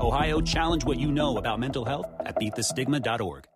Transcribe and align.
Ohio, 0.00 0.40
challenge 0.40 0.84
what 0.84 0.98
you 0.98 1.12
know 1.12 1.36
about 1.36 1.60
mental 1.60 1.84
health 1.84 2.06
at 2.20 2.36
beatthestigma.org. 2.36 3.46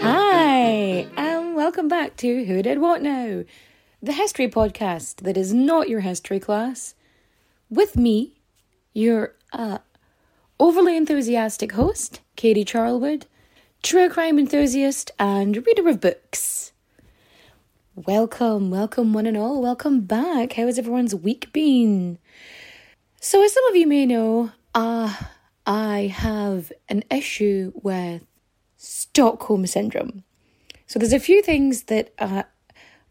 Hi, 0.00 1.06
and 1.16 1.56
welcome 1.56 1.88
back 1.88 2.16
to 2.18 2.44
Who 2.44 2.62
Did 2.62 2.78
What 2.78 3.02
Now, 3.02 3.44
the 4.00 4.12
history 4.12 4.48
podcast 4.48 5.16
that 5.22 5.36
is 5.36 5.52
not 5.52 5.88
your 5.88 6.00
history 6.00 6.38
class. 6.38 6.94
With 7.68 7.96
me, 7.96 8.34
your 8.92 9.34
uh, 9.52 9.78
overly 10.62 10.96
enthusiastic 10.96 11.72
host, 11.72 12.20
Katie 12.36 12.64
Charlwood, 12.64 13.24
true 13.82 14.08
crime 14.08 14.38
enthusiast 14.38 15.10
and 15.18 15.56
reader 15.66 15.88
of 15.88 16.00
books. 16.00 16.70
Welcome, 17.96 18.70
welcome, 18.70 19.12
one 19.12 19.26
and 19.26 19.36
all. 19.36 19.60
Welcome 19.60 20.02
back. 20.02 20.52
How 20.52 20.66
has 20.66 20.78
everyone's 20.78 21.16
week 21.16 21.52
been? 21.52 22.16
So, 23.20 23.42
as 23.42 23.52
some 23.52 23.64
of 23.70 23.74
you 23.74 23.88
may 23.88 24.06
know, 24.06 24.52
uh, 24.72 25.12
I 25.66 26.12
have 26.14 26.70
an 26.88 27.02
issue 27.10 27.72
with 27.82 28.22
Stockholm 28.76 29.66
Syndrome. 29.66 30.22
So, 30.86 31.00
there's 31.00 31.12
a 31.12 31.18
few 31.18 31.42
things 31.42 31.84
that 31.84 32.14
uh, 32.20 32.44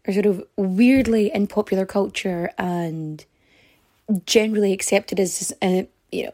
are 0.08 0.12
sort 0.12 0.24
of 0.24 0.42
weirdly 0.56 1.30
in 1.30 1.48
popular 1.48 1.84
culture 1.84 2.50
and 2.56 3.22
generally 4.24 4.72
accepted 4.72 5.20
as, 5.20 5.52
uh, 5.60 5.82
you 6.10 6.24
know, 6.24 6.32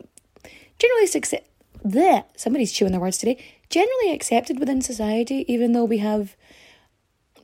generally 0.78 1.06
success. 1.06 1.42
There, 1.84 2.24
somebody's 2.36 2.72
chewing 2.72 2.92
their 2.92 3.00
words 3.00 3.18
today. 3.18 3.42
Generally 3.70 4.12
accepted 4.12 4.58
within 4.58 4.80
society, 4.80 5.44
even 5.52 5.72
though 5.72 5.84
we 5.84 5.98
have 5.98 6.36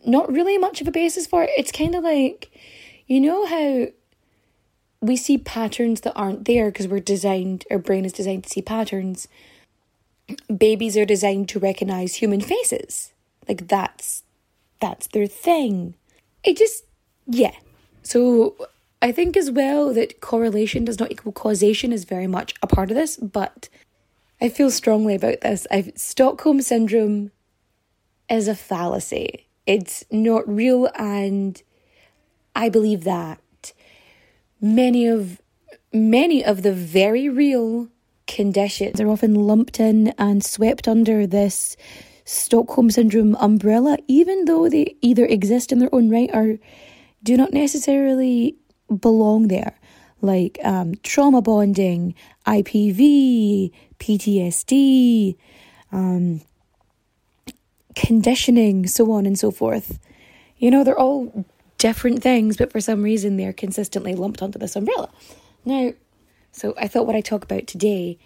not 0.05 0.31
really 0.31 0.59
much 0.59 0.81
of 0.81 0.89
a 0.89 0.93
basis 0.93 1.27
for 1.27 1.43
it. 1.45 1.51
It's 1.57 1.73
kind 1.73 1.95
of 1.95 2.05
like, 2.05 2.51
you 3.07 3.21
know 3.21 3.47
how 3.47 3.89
we 5.01 5.17
see 5.17 5.39
patterns 5.39 6.01
that 6.03 6.14
aren't 6.14 6.47
there 6.47 6.70
because 6.70 6.89
we're 6.89 7.01
designed, 7.01 7.64
our 7.70 7.79
brain 7.79 8.05
is 8.05 8.13
designed 8.13 8.45
to 8.45 8.51
see 8.51 8.63
patterns. 8.63 9.29
Babies 10.55 10.97
are 10.97 11.05
designed 11.05 11.48
to 11.51 11.58
recognize 11.58 12.17
human 12.17 12.41
faces. 12.41 13.13
Like 13.47 13.69
that's 13.69 14.23
that's 14.81 15.07
their 15.08 15.27
thing. 15.27 15.95
It 16.42 16.57
just 16.57 16.85
yeah. 17.27 17.55
So 18.03 18.55
I 19.05 19.13
think 19.13 19.37
as 19.37 19.51
well 19.51 19.92
that 19.92 20.23
correlation 20.23 20.87
does 20.87 20.98
not 20.98 21.13
equal 21.13 21.31
causation 21.31 21.92
is 21.92 22.07
very 22.07 22.27
much 22.27 22.55
a 22.63 22.67
part 22.67 22.91
of 22.91 22.97
this, 22.97 23.19
but 23.19 23.69
I 24.41 24.48
feel 24.48 24.70
strongly 24.70 25.15
about 25.15 25.42
this. 25.42 25.67
I've, 25.70 25.92
Stockholm 25.95 26.63
syndrome 26.63 27.31
is 28.31 28.48
a 28.48 28.55
fallacy. 28.55 29.47
It's 29.67 30.05
not 30.11 30.48
real, 30.48 30.89
and 30.95 31.63
I 32.57 32.70
believe 32.70 33.05
that 33.05 33.75
many 34.59 35.07
of 35.07 35.39
many 35.93 36.43
of 36.43 36.63
the 36.63 36.73
very 36.73 37.29
real 37.29 37.89
conditions 38.27 39.03
are 39.03 39.11
often 39.11 39.35
lumped 39.35 39.81
in 39.81 40.14
and 40.17 40.43
swept 40.43 40.89
under 40.89 41.27
this 41.27 41.77
Stockholm 42.25 42.91
syndrome 42.91 43.37
umbrella, 43.37 43.98
even 44.09 44.47
though 44.47 44.67
they 44.70 44.97
either 45.03 45.27
exist 45.27 45.73
in 45.73 45.79
their 45.79 45.95
own 45.95 46.09
right 46.09 46.31
or 46.33 46.59
do 47.23 47.37
not 47.37 47.53
necessarily 47.53 48.57
belong 48.95 49.49
there, 49.49 49.79
like 50.21 50.59
um, 50.65 50.95
trauma 51.03 51.43
bonding, 51.43 52.15
IPV, 52.47 53.73
PTSD, 53.99 55.37
um, 55.93 56.41
conditioning, 57.95 58.87
so 58.87 59.13
on 59.13 59.27
and 59.27 59.39
so 59.39 59.51
forth. 59.51 59.99
You 60.59 60.71
know, 60.71 60.85
they're 60.85 60.99
all 60.99 61.45
different 61.79 62.23
things, 62.23 62.57
but 62.57 62.73
for 62.73 62.81
some 62.81 63.03
reason 63.03 63.37
they're 63.37 63.53
consistently 63.53 64.15
lumped 64.15 64.43
onto 64.43 64.59
this 64.59 64.77
umbrella. 64.77 65.11
Now, 65.65 65.93
so 66.53 66.75
I 66.79 66.89
thought 66.89 67.07
what 67.07 67.17
I 67.17 67.21
talk 67.21 67.45
about 67.45 67.67
today 67.67 68.19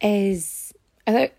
is 0.00 0.72
I 1.06 1.12
thought 1.12 1.30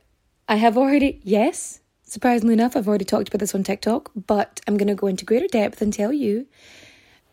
I 0.48 0.56
have 0.56 0.78
already 0.78 1.20
yes, 1.24 1.82
surprisingly 2.04 2.54
enough, 2.54 2.76
I've 2.76 2.88
already 2.88 3.06
talked 3.06 3.28
about 3.28 3.40
this 3.40 3.56
on 3.56 3.64
TikTok, 3.64 4.12
but 4.16 4.60
I'm 4.68 4.78
going 4.78 4.88
to 4.88 4.96
go 4.96 5.08
into 5.08 5.26
greater 5.26 5.48
depth 5.48 5.82
and 5.82 5.94
tell 5.94 6.12
you 6.12 6.48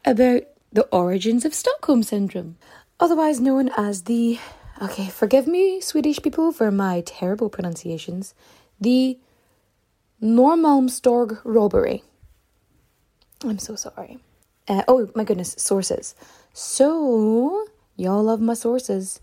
about 0.05 0.43
the 0.73 0.87
origins 0.87 1.45
of 1.45 1.55
Stockholm 1.55 2.03
Syndrome, 2.03 2.57
otherwise 3.01 3.41
known 3.41 3.71
as 3.77 4.03
the 4.03 4.39
okay, 4.81 5.09
forgive 5.09 5.47
me, 5.47 5.81
Swedish 5.81 6.21
people, 6.23 6.53
for 6.53 6.71
my 6.71 7.03
terrible 7.05 7.49
pronunciations, 7.49 8.35
the 8.81 9.19
Normalmstorg 10.23 11.41
robbery. 11.45 12.03
I'm 13.45 13.59
so 13.59 13.77
sorry. 13.77 14.19
Uh, 14.67 14.83
oh 14.89 15.11
my 15.15 15.25
goodness, 15.25 15.55
sources. 15.59 16.15
So, 16.53 17.67
y'all 17.97 18.23
love 18.23 18.41
my 18.41 18.55
sources. 18.55 19.21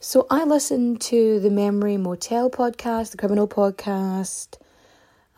So, 0.00 0.26
I 0.30 0.44
listened 0.44 1.00
to 1.02 1.40
the 1.40 1.50
Memory 1.50 1.96
Motel 1.96 2.50
podcast, 2.50 3.12
the 3.12 3.16
Criminal 3.16 3.46
podcast. 3.46 4.58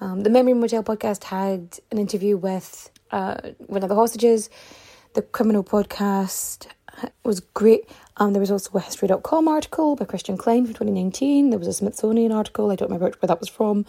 Um, 0.00 0.22
the 0.22 0.30
Memory 0.30 0.54
Motel 0.54 0.82
podcast 0.82 1.25
had 1.25 1.78
an 1.91 1.98
interview 1.98 2.36
with 2.36 2.91
uh, 3.10 3.36
one 3.58 3.82
of 3.82 3.88
the 3.88 3.94
hostages 3.94 4.50
the 5.16 5.22
criminal 5.22 5.65
podcast 5.65 6.66
was 7.25 7.41
great. 7.41 7.88
Um, 8.19 8.34
there 8.34 8.41
was 8.41 8.50
also 8.50 8.71
a 8.75 8.81
History.com 8.81 9.49
article 9.49 9.97
by 9.97 10.04
Christian 10.04 10.37
Klein 10.37 10.66
from 10.66 10.75
2019. 10.75 11.49
There 11.49 11.59
was 11.59 11.69
a 11.69 11.72
Smithsonian 11.72 12.32
article, 12.32 12.71
I 12.71 12.77
don't 12.77 12.91
remember 12.91 13.16
where 13.19 13.26
that 13.26 13.41
was 13.41 13.49
from. 13.49 13.87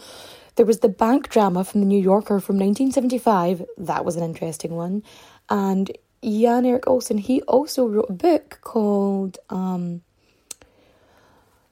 There 0.56 0.64
was 0.64 0.78
the 0.78 0.88
bank 0.88 1.28
drama 1.28 1.64
from 1.64 1.82
the 1.82 1.86
New 1.86 2.00
Yorker 2.00 2.40
from 2.40 2.56
1975. 2.58 3.62
That 3.76 4.06
was 4.06 4.16
an 4.16 4.24
interesting 4.24 4.74
one. 4.74 5.02
And 5.50 5.90
Jan 6.24 6.64
Erik 6.64 6.86
Olsson, 6.86 7.20
he 7.20 7.42
also 7.42 7.86
wrote 7.86 8.08
a 8.08 8.14
book 8.14 8.58
called 8.62 9.36
um, 9.50 10.00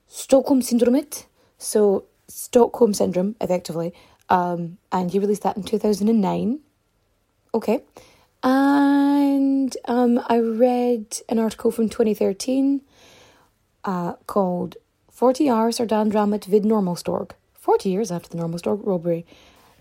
Stockholm 0.06 0.60
Syndrome. 0.60 1.00
So, 1.56 2.04
Stockholm 2.28 2.92
Syndrome, 2.92 3.36
effectively. 3.40 3.94
Um, 4.28 4.76
and 4.92 5.10
he 5.10 5.18
released 5.18 5.44
that 5.44 5.56
in 5.56 5.62
2009. 5.62 6.60
Okay. 7.54 7.82
And 8.46 9.76
um, 9.86 10.22
I 10.28 10.38
read 10.38 11.18
an 11.28 11.40
article 11.40 11.72
from 11.72 11.88
2013 11.88 12.80
uh, 13.82 14.12
called 14.28 14.76
40 15.10 15.50
Hours 15.50 15.80
are 15.80 15.86
Dan 15.86 16.12
Dramat 16.12 16.44
vid 16.44 16.62
Normalstorg. 16.62 17.32
40 17.54 17.88
years 17.88 18.12
after 18.12 18.28
the 18.28 18.36
Normalstorg 18.36 18.86
robbery. 18.86 19.26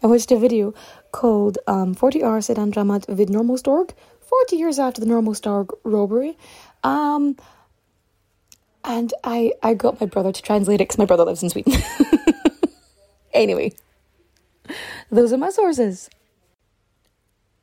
I 0.01 0.07
watched 0.07 0.31
a 0.31 0.39
video 0.39 0.73
called 1.11 1.59
um, 1.67 1.93
40 1.93 2.23
Hours 2.23 2.47
Dan 2.47 2.71
Dramat 2.71 3.05
vid 3.07 3.29
Normalstorg. 3.29 3.91
40 4.21 4.55
years 4.55 4.79
after 4.79 4.99
the 4.99 5.05
Normalstorg 5.05 5.69
robbery. 5.83 6.35
Um, 6.83 7.37
and 8.83 9.13
I, 9.23 9.53
I 9.61 9.75
got 9.75 10.01
my 10.01 10.07
brother 10.07 10.31
to 10.31 10.41
translate 10.41 10.81
it 10.81 10.85
because 10.85 10.97
my 10.97 11.05
brother 11.05 11.25
lives 11.25 11.43
in 11.43 11.51
Sweden. 11.51 11.73
anyway, 13.31 13.73
those 15.11 15.31
are 15.31 15.37
my 15.37 15.51
sources. 15.51 16.09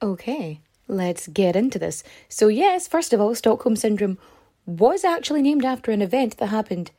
Okay. 0.00 0.60
Let's 0.88 1.28
get 1.28 1.56
into 1.56 1.78
this. 1.78 2.02
So, 2.28 2.48
yes, 2.48 2.88
first 2.88 3.12
of 3.12 3.20
all, 3.20 3.34
Stockholm 3.34 3.76
Syndrome 3.76 4.18
was 4.66 5.04
actually 5.04 5.42
named 5.42 5.64
after 5.64 5.90
an 5.90 6.02
event 6.02 6.36
that 6.38 6.48
happened 6.48 6.90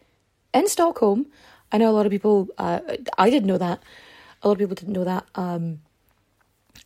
in 0.53 0.67
Stockholm. 0.67 1.27
I 1.71 1.77
know 1.77 1.89
a 1.89 1.91
lot 1.91 2.05
of 2.05 2.11
people, 2.11 2.49
uh, 2.57 2.79
I 3.17 3.29
didn't 3.29 3.47
know 3.47 3.57
that. 3.57 3.81
A 4.41 4.47
lot 4.47 4.53
of 4.53 4.59
people 4.59 4.75
didn't 4.75 4.93
know 4.93 5.03
that. 5.03 5.25
Um, 5.35 5.79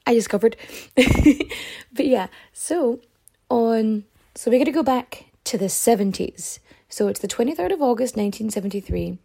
I 0.05 0.13
discovered. 0.13 0.55
but 0.95 2.05
yeah, 2.05 2.27
so 2.53 3.01
on, 3.49 4.05
so 4.35 4.49
we're 4.49 4.57
going 4.57 4.65
to 4.65 4.71
go 4.71 4.83
back 4.83 5.25
to 5.45 5.57
the 5.57 5.65
70s. 5.65 6.59
So 6.89 7.07
it's 7.07 7.19
the 7.19 7.27
23rd 7.27 7.73
of 7.73 7.81
August 7.81 8.15
1973. 8.15 9.17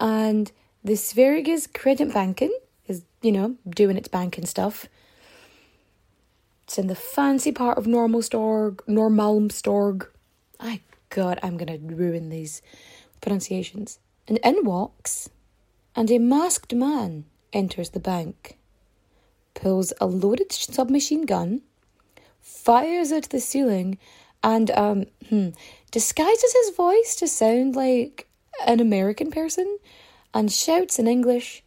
And 0.00 0.50
the 0.82 0.94
Sveriges 0.94 1.68
Kreditbanken 1.68 2.50
is, 2.88 3.02
you 3.22 3.32
know, 3.32 3.56
doing 3.68 3.96
its 3.96 4.08
banking 4.08 4.46
stuff. 4.46 4.86
It's 6.64 6.78
in 6.78 6.86
the 6.86 6.94
fancy 6.94 7.52
part 7.52 7.76
of 7.76 7.84
Normalstorg, 7.84 8.76
Normalmstorg. 8.88 10.06
I 10.58 10.80
God, 11.10 11.38
I'm 11.42 11.58
gonna 11.58 11.76
ruin 11.78 12.30
these 12.30 12.62
pronunciations. 13.20 13.98
And 14.26 14.38
in 14.38 14.64
walks, 14.64 15.28
and 15.94 16.10
a 16.10 16.18
masked 16.18 16.72
man 16.72 17.26
enters 17.52 17.90
the 17.90 18.00
bank, 18.00 18.56
pulls 19.52 19.92
a 20.00 20.06
loaded 20.06 20.52
submachine 20.52 21.26
gun, 21.26 21.60
fires 22.40 23.12
at 23.12 23.24
the 23.24 23.40
ceiling, 23.40 23.98
and 24.42 24.70
um, 24.70 25.04
hmm, 25.28 25.50
disguises 25.90 26.54
his 26.54 26.74
voice 26.74 27.14
to 27.16 27.28
sound 27.28 27.76
like 27.76 28.26
an 28.66 28.80
American 28.80 29.30
person, 29.30 29.78
and 30.32 30.50
shouts 30.50 30.98
in 30.98 31.06
English, 31.06 31.62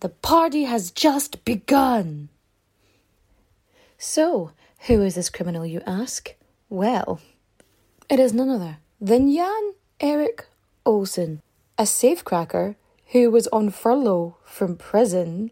"The 0.00 0.10
party 0.10 0.64
has 0.64 0.92
just 0.92 1.44
begun." 1.44 2.28
So, 3.98 4.52
who 4.86 5.02
is 5.02 5.14
this 5.14 5.30
criminal, 5.30 5.64
you 5.64 5.80
ask? 5.86 6.34
Well, 6.68 7.20
it 8.10 8.20
is 8.20 8.32
none 8.32 8.50
other 8.50 8.78
than 9.00 9.32
Jan 9.32 9.72
Erik 10.00 10.46
Olsen, 10.84 11.40
a 11.78 11.84
safecracker 11.84 12.76
who 13.12 13.30
was 13.30 13.46
on 13.48 13.70
furlough 13.70 14.36
from 14.44 14.76
prison 14.76 15.50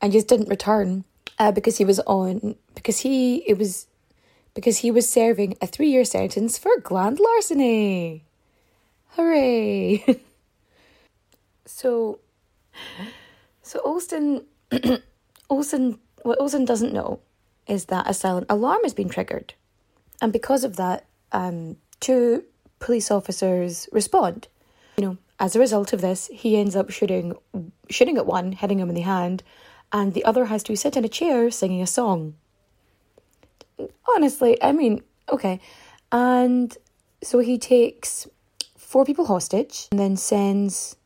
and 0.00 0.12
just 0.12 0.28
didn't 0.28 0.48
return 0.48 1.04
uh, 1.38 1.50
because 1.50 1.78
he 1.78 1.84
was 1.84 1.98
on 2.00 2.54
because 2.74 3.00
he 3.00 3.38
it 3.48 3.58
was 3.58 3.86
because 4.54 4.78
he 4.78 4.90
was 4.90 5.10
serving 5.10 5.56
a 5.60 5.66
three 5.66 5.88
year 5.88 6.04
sentence 6.04 6.58
for 6.58 6.78
grand 6.80 7.18
larceny. 7.18 8.24
Hooray! 9.16 10.04
so, 11.66 12.20
so 13.62 13.80
Olsen, 13.84 14.44
Olsen, 15.50 15.98
what 16.22 16.40
Olsen 16.40 16.64
doesn't 16.64 16.92
know 16.92 17.20
is 17.70 17.86
that 17.86 18.10
a 18.10 18.12
silent 18.12 18.46
alarm 18.50 18.80
has 18.82 18.92
been 18.92 19.08
triggered. 19.08 19.54
And 20.20 20.32
because 20.32 20.64
of 20.64 20.76
that, 20.76 21.06
um, 21.32 21.76
two 22.00 22.44
police 22.80 23.10
officers 23.10 23.88
respond. 23.92 24.48
You 24.98 25.04
know, 25.04 25.18
as 25.38 25.54
a 25.54 25.60
result 25.60 25.92
of 25.92 26.00
this, 26.00 26.28
he 26.32 26.56
ends 26.56 26.74
up 26.74 26.90
shooting 26.90 27.34
shooting 27.88 28.18
at 28.18 28.26
one, 28.26 28.52
hitting 28.52 28.80
him 28.80 28.88
in 28.88 28.94
the 28.94 29.02
hand, 29.02 29.42
and 29.92 30.12
the 30.12 30.24
other 30.24 30.46
has 30.46 30.62
to 30.64 30.76
sit 30.76 30.96
in 30.96 31.04
a 31.04 31.08
chair 31.08 31.50
singing 31.50 31.80
a 31.80 31.86
song. 31.86 32.34
Honestly, 34.14 34.62
I 34.62 34.72
mean, 34.72 35.02
okay. 35.30 35.60
And 36.12 36.76
so 37.22 37.38
he 37.38 37.56
takes 37.56 38.26
four 38.76 39.04
people 39.04 39.26
hostage 39.26 39.86
and 39.92 40.00
then 40.00 40.16
sends, 40.16 40.96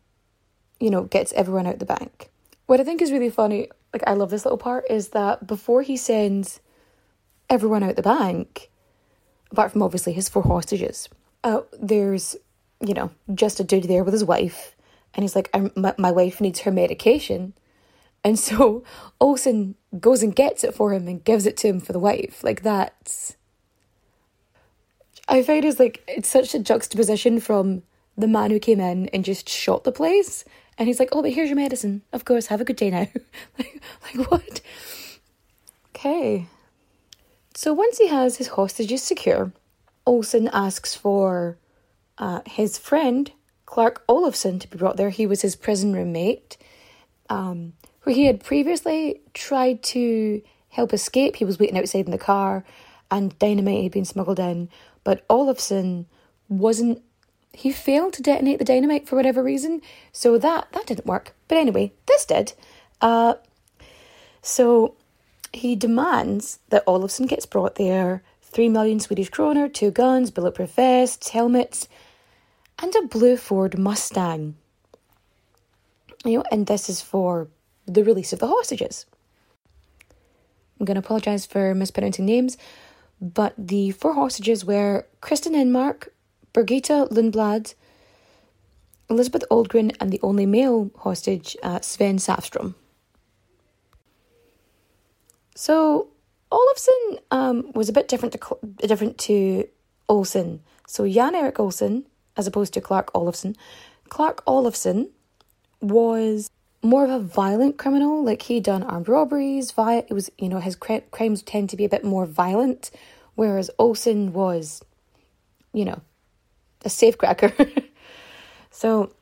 you 0.81 0.90
know, 0.90 1.05
gets 1.05 1.32
everyone 1.34 1.67
out 1.67 1.78
the 1.78 1.84
bank. 1.84 2.31
What 2.67 2.81
I 2.81 2.84
think 2.84 3.02
is 3.02 3.12
really 3.12 3.31
funny 3.31 3.69
like 3.94 4.02
I 4.06 4.12
love 4.12 4.29
this 4.29 4.44
little 4.44 4.58
part 4.58 4.85
is 4.91 5.11
that 5.11 5.46
before 5.46 5.82
he 5.82 5.96
sends 5.96 6.61
everyone 7.49 7.85
out 7.85 7.96
the 7.96 8.02
bank, 8.02 8.70
apart 9.52 9.73
from 9.73 9.82
obviously 9.82 10.12
his 10.12 10.29
four 10.29 10.43
hostages, 10.43 11.08
uh, 11.44 11.61
there's 11.81 12.37
you 12.85 12.93
know 12.93 13.12
just 13.35 13.61
a 13.61 13.64
dude 13.64 13.85
there 13.85 14.05
with 14.05 14.12
his 14.12 14.25
wife, 14.25 14.75
and 15.14 15.23
he's 15.23 15.37
like, 15.37 15.49
my, 15.76 15.94
my 15.96 16.11
wife 16.11 16.41
needs 16.41 16.61
her 16.61 16.73
medication, 16.73 17.55
and 18.25 18.37
so 18.38 18.82
Olsen 19.20 19.76
goes 20.00 20.25
and 20.25 20.35
gets 20.35 20.64
it 20.64 20.75
for 20.75 20.93
him 20.93 21.06
and 21.06 21.23
gives 21.23 21.46
it 21.46 21.56
to 21.58 21.69
him 21.69 21.81
for 21.81 21.93
the 21.93 22.00
wife. 22.00 22.43
Like 22.43 22.62
that's. 22.62 23.37
I 25.29 25.43
find 25.43 25.64
it's 25.64 25.79
like 25.79 26.02
it's 26.08 26.29
such 26.29 26.52
a 26.55 26.58
juxtaposition 26.58 27.38
from 27.38 27.85
the 28.19 28.26
man 28.26 28.50
who 28.50 28.58
came 28.58 28.81
in 28.81 29.08
and 29.08 29.25
just 29.25 29.49
shot 29.49 29.85
the 29.85 29.93
place 29.93 30.44
and 30.79 30.88
he's 30.88 30.99
like, 30.99 31.11
oh, 31.12 31.23
but 31.23 31.32
here's 31.32 31.49
your 31.49 31.56
medicine. 31.56 32.03
Of 32.12 32.25
course, 32.25 32.47
have 32.47 32.61
a 32.61 32.65
good 32.65 32.76
day 32.76 32.91
now. 32.91 33.06
like, 33.59 33.82
like, 34.03 34.31
what? 34.31 34.61
Okay. 35.94 36.47
So 37.55 37.73
once 37.73 37.99
he 37.99 38.09
has 38.09 38.37
his 38.37 38.49
hostages 38.49 39.03
secure, 39.03 39.53
Olsen 40.06 40.49
asks 40.53 40.94
for 40.94 41.56
uh, 42.19 42.41
his 42.47 42.79
friend, 42.79 43.31
Clark 43.67 44.05
Olofsson, 44.09 44.61
to 44.61 44.69
be 44.69 44.76
brought 44.76 44.97
there. 44.97 45.11
He 45.11 45.26
was 45.26 45.43
his 45.43 45.55
prison 45.55 45.93
roommate, 45.94 46.56
um, 47.31 47.75
who 48.00 48.11
he 48.11 48.27
had 48.27 48.43
previously 48.43 49.20
tried 49.32 49.82
to 49.85 50.43
help 50.70 50.93
escape. 50.93 51.37
He 51.37 51.44
was 51.44 51.59
waiting 51.59 51.79
outside 51.79 52.06
in 52.06 52.11
the 52.11 52.19
car, 52.19 52.65
and 53.11 53.38
dynamite 53.38 53.85
had 53.85 53.93
been 53.93 54.05
smuggled 54.05 54.41
in. 54.41 54.69
But 55.05 55.27
Olofsson 55.29 56.06
wasn't 56.49 57.03
he 57.55 57.73
failed 57.73 58.12
to 58.15 58.23
detonate 58.23 58.59
the 58.59 58.65
dynamite 58.65 59.09
for 59.09 59.17
whatever 59.17 59.43
reason, 59.43 59.81
so 60.12 60.39
that 60.39 60.69
that 60.73 60.87
didn't 60.87 61.06
work. 61.06 61.35
But 61.49 61.59
anyway, 61.59 61.93
this 62.06 62.25
did. 62.25 62.53
Uh, 63.01 63.35
so 64.43 64.95
he 65.53 65.77
demands 65.77 66.59
that 66.69 66.85
Olofsson 66.87 67.29
gets 67.29 67.47
brought 67.47 67.77
there. 67.77 68.23
Three 68.43 68.69
million 68.69 69.01
Swedish 69.01 69.31
kroner, 69.31 69.69
two 69.69 69.91
guns, 69.91 70.31
bulletproof 70.31 70.71
vests, 70.71 71.31
helmets, 71.31 71.89
and 72.79 72.95
a 72.95 73.03
blue 73.03 73.37
Ford 73.37 73.79
Mustang. 73.79 74.56
You 76.25 76.39
know, 76.39 76.45
and 76.51 76.67
this 76.67 76.89
is 76.89 77.01
for 77.01 77.49
the 77.87 78.05
release 78.05 78.33
of 78.33 78.39
the 78.39 78.47
hostages. 78.49 79.06
I'm 80.79 80.87
going 80.87 80.95
to 80.95 81.01
apologise 81.01 81.47
for 81.47 81.75
mispronouncing 81.75 82.27
names, 82.27 82.56
but 83.21 83.55
the 83.59 83.91
four 83.93 84.15
hostages 84.15 84.65
were 84.65 85.06
Kristen 85.21 85.55
Enmark, 85.55 86.09
Birgitta 86.55 87.11
Lundblad, 87.11 87.75
Elizabeth 89.11 89.45
Oldgren, 89.51 89.95
and 90.01 90.11
the 90.11 90.21
only 90.23 90.47
male 90.47 90.91
hostage, 90.97 91.56
uh, 91.62 91.81
Sven 91.81 92.17
Safstrom. 92.17 92.75
So 95.55 96.09
Olofsson 96.51 97.19
um, 97.31 97.73
was 97.75 97.89
a 97.89 97.93
bit 97.93 98.09
different 98.09 98.33
to 98.33 98.59
different 98.87 99.19
to 99.19 99.69
Olsen. 100.09 100.61
So 100.87 101.09
Jan 101.09 101.35
Erik 101.35 101.59
Olsen, 101.59 102.05
as 102.37 102.47
opposed 102.47 102.73
to 102.75 102.81
Clark 102.81 103.12
Olofsson, 103.12 103.56
Clark 104.09 104.45
Olofsson 104.47 105.09
was 105.81 106.51
more 106.83 107.05
of 107.05 107.11
a 107.11 107.19
violent 107.19 107.79
criminal. 107.79 108.23
Like 108.23 108.43
he'd 108.43 108.65
done 108.65 108.83
armed 108.83 109.09
robberies. 109.09 109.73
Via 109.73 109.99
it 109.99 110.13
was 110.13 110.31
you 110.39 110.49
know 110.49 110.61
his 110.61 110.77
crimes 110.77 111.43
tend 111.43 111.70
to 111.70 111.77
be 111.77 111.84
a 111.84 111.89
bit 111.89 112.05
more 112.05 112.27
violent, 112.27 112.91
whereas 113.34 113.70
Olsen 113.79 114.32
was, 114.32 114.82
you 115.73 115.84
know, 115.84 116.01
a 116.84 116.88
safecracker. 116.88 117.84
so 118.70 119.12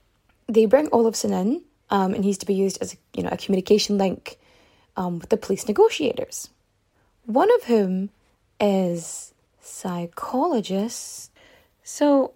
they 0.48 0.66
bring 0.66 0.88
Olofsson 0.88 1.32
in, 1.32 1.62
um, 1.90 2.14
and 2.14 2.24
he's 2.24 2.38
to 2.38 2.46
be 2.46 2.54
used 2.54 2.78
as 2.80 2.94
a, 2.94 2.96
you 3.14 3.22
know 3.22 3.30
a 3.30 3.36
communication 3.36 3.98
link 3.98 4.38
um, 4.96 5.18
with 5.18 5.28
the 5.30 5.36
police 5.36 5.68
negotiators. 5.68 6.50
One 7.24 7.52
of 7.54 7.64
whom 7.64 8.10
is 8.60 9.32
psychologist. 9.60 11.30
So 11.82 12.32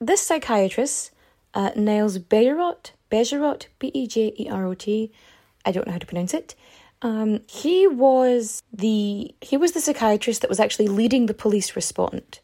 this 0.00 0.20
psychiatrist, 0.20 1.10
uh, 1.54 1.70
Niels 1.76 2.18
Bejerot, 2.18 2.92
Bejerot, 3.10 3.66
B 3.78 3.90
E 3.94 4.06
J 4.06 4.32
E 4.38 4.48
R 4.48 4.66
O 4.66 4.74
T, 4.74 5.12
I 5.64 5.72
don't 5.72 5.86
know 5.86 5.92
how 5.92 5.98
to 5.98 6.06
pronounce 6.06 6.34
it. 6.34 6.54
Um, 7.02 7.40
he 7.48 7.86
was 7.86 8.62
the 8.72 9.34
he 9.40 9.56
was 9.56 9.72
the 9.72 9.80
psychiatrist 9.80 10.42
that 10.42 10.50
was 10.50 10.60
actually 10.60 10.88
leading 10.88 11.26
the 11.26 11.34
police 11.34 11.74
response 11.74 12.40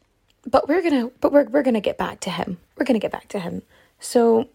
but 0.47 0.67
we're 0.67 0.81
gonna 0.81 1.11
but 1.19 1.31
we're 1.31 1.45
we're 1.45 1.63
gonna 1.63 1.81
get 1.81 1.97
back 1.97 2.21
to 2.21 2.29
him. 2.29 2.57
We're 2.77 2.85
gonna 2.85 2.99
get 2.99 3.11
back 3.11 3.27
to 3.29 3.39
him. 3.39 3.61
So 3.99 4.47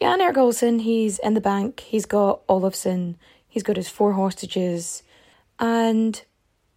Jan 0.00 0.20
Erik 0.20 0.38
Olsen, 0.38 0.80
he's 0.80 1.18
in 1.18 1.34
the 1.34 1.40
bank, 1.40 1.80
he's 1.80 2.06
got 2.06 2.46
Olofsson, 2.46 3.16
he's 3.48 3.62
got 3.62 3.76
his 3.76 3.88
four 3.88 4.12
hostages, 4.12 5.02
and 5.58 6.22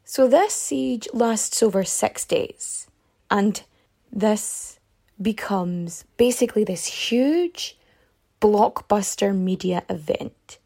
so 0.04 0.28
this 0.28 0.56
siege 0.56 1.08
lasts 1.14 1.62
over 1.62 1.84
six 1.84 2.26
days. 2.26 2.88
And 3.30 3.62
this 4.12 4.80
becomes 5.22 6.04
basically 6.18 6.64
this 6.64 6.86
huge 6.86 7.78
blockbuster 8.42 9.38
media 9.38 9.84
event. 9.88 10.58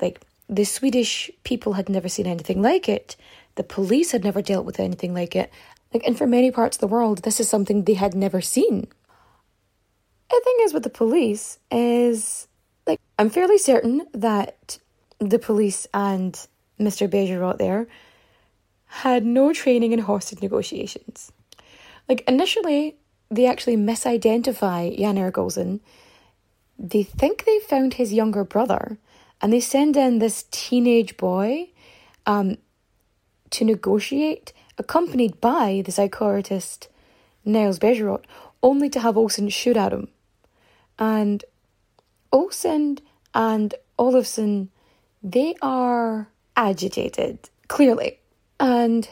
Like 0.00 0.22
the 0.48 0.64
Swedish 0.64 1.30
people 1.44 1.74
had 1.74 1.90
never 1.90 2.08
seen 2.08 2.26
anything 2.26 2.62
like 2.62 2.88
it. 2.88 3.16
The 3.56 3.62
police 3.62 4.12
had 4.12 4.24
never 4.24 4.40
dealt 4.40 4.64
with 4.64 4.80
anything 4.80 5.12
like 5.12 5.36
it, 5.36 5.50
like, 5.92 6.04
and 6.06 6.16
for 6.16 6.26
many 6.26 6.50
parts 6.50 6.76
of 6.76 6.80
the 6.80 6.86
world, 6.86 7.22
this 7.22 7.40
is 7.40 7.48
something 7.48 7.84
they 7.84 7.94
had 7.94 8.14
never 8.14 8.40
seen. 8.40 8.88
The 10.30 10.40
thing 10.44 10.56
is 10.60 10.74
with 10.74 10.82
the 10.82 10.90
police 10.90 11.58
is, 11.70 12.48
like, 12.86 13.00
I'm 13.18 13.30
fairly 13.30 13.58
certain 13.58 14.06
that 14.12 14.78
the 15.18 15.38
police 15.38 15.86
and 15.94 16.34
Mr. 16.78 17.08
Bejerot 17.08 17.58
there 17.58 17.88
had 18.86 19.24
no 19.24 19.52
training 19.52 19.92
in 19.92 20.00
hostage 20.00 20.42
negotiations. 20.42 21.32
Like, 22.08 22.24
initially, 22.28 22.96
they 23.30 23.46
actually 23.46 23.76
misidentify 23.76 24.98
Jan 24.98 25.18
Erik 25.18 25.80
They 26.78 27.02
think 27.02 27.44
they 27.44 27.58
found 27.60 27.94
his 27.94 28.12
younger 28.12 28.44
brother, 28.44 28.98
and 29.40 29.52
they 29.52 29.60
send 29.60 29.96
in 29.96 30.18
this 30.18 30.44
teenage 30.50 31.16
boy 31.16 31.70
um, 32.26 32.58
to 33.50 33.64
negotiate, 33.64 34.52
accompanied 34.78 35.40
by 35.40 35.82
the 35.84 35.92
psychiatrist 35.92 36.88
Niles 37.44 37.78
Bejerot, 37.78 38.24
only 38.62 38.88
to 38.90 39.00
have 39.00 39.16
Olsen 39.16 39.48
shoot 39.48 39.76
at 39.76 39.92
him. 39.92 40.08
And 40.98 41.44
Olsen 42.32 42.98
and 43.34 43.74
Olofsson, 43.98 44.68
they 45.22 45.54
are 45.62 46.28
agitated, 46.56 47.50
clearly. 47.68 48.18
And 48.60 49.08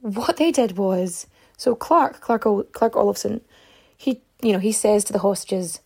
what 0.00 0.36
they 0.36 0.50
did 0.50 0.76
was, 0.76 1.26
so 1.56 1.74
Clark, 1.74 2.20
Clark, 2.20 2.42
Clark 2.72 2.92
Olofsson, 2.94 3.40
he, 3.96 4.20
you 4.42 4.52
know, 4.52 4.58
he 4.58 4.72
says 4.72 5.04
to 5.04 5.12
the 5.12 5.20
hostages, 5.20 5.80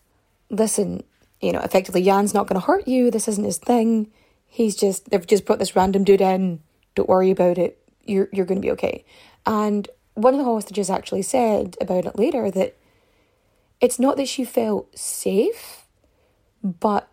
listen, 0.51 1.03
you 1.41 1.53
know, 1.53 1.61
effectively, 1.61 2.03
Jan's 2.03 2.35
not 2.35 2.47
going 2.47 2.61
to 2.61 2.67
hurt 2.67 2.87
you. 2.87 3.11
This 3.11 3.29
isn't 3.29 3.45
his 3.45 3.59
thing. 3.59 4.11
He's 4.47 4.77
just, 4.77 5.11
they've 5.11 5.27
just 5.27 5.47
put 5.47 5.59
this 5.59 5.75
random 5.75 6.05
dude 6.05 6.21
in. 6.21 6.61
Don't 6.95 7.09
worry 7.09 7.31
about 7.31 7.59
it. 7.59 7.82
You're, 8.05 8.29
you're 8.33 8.47
going 8.47 8.61
to 8.61 8.67
be 8.67 8.73
okay. 8.73 9.05
And 9.47 9.89
one 10.15 10.35
of 10.35 10.39
the 10.39 10.45
hostages 10.45 10.91
actually 10.91 11.23
said 11.23 11.77
about 11.81 12.05
it 12.05 12.19
later 12.19 12.51
that 12.51 12.77
it's 13.81 13.99
not 13.99 14.17
that 14.17 14.29
she 14.29 14.45
felt 14.45 14.97
safe, 14.97 15.87
but 16.63 17.09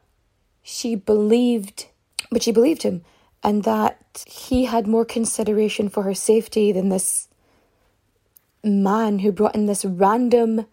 she 0.61 0.95
believed, 0.95 1.87
but 2.31 2.43
she 2.43 2.51
believed 2.51 2.83
him, 2.83 3.03
and 3.41 3.63
that 3.63 4.23
he 4.27 4.65
had 4.65 4.85
more 4.85 5.05
consideration 5.05 5.89
for 5.89 6.03
her 6.03 6.13
safety 6.13 6.71
than 6.71 6.89
this 6.89 7.27
man 8.63 9.19
who 9.19 9.31
brought 9.31 9.55
in 9.55 9.65
this 9.65 9.85
random 9.85 10.65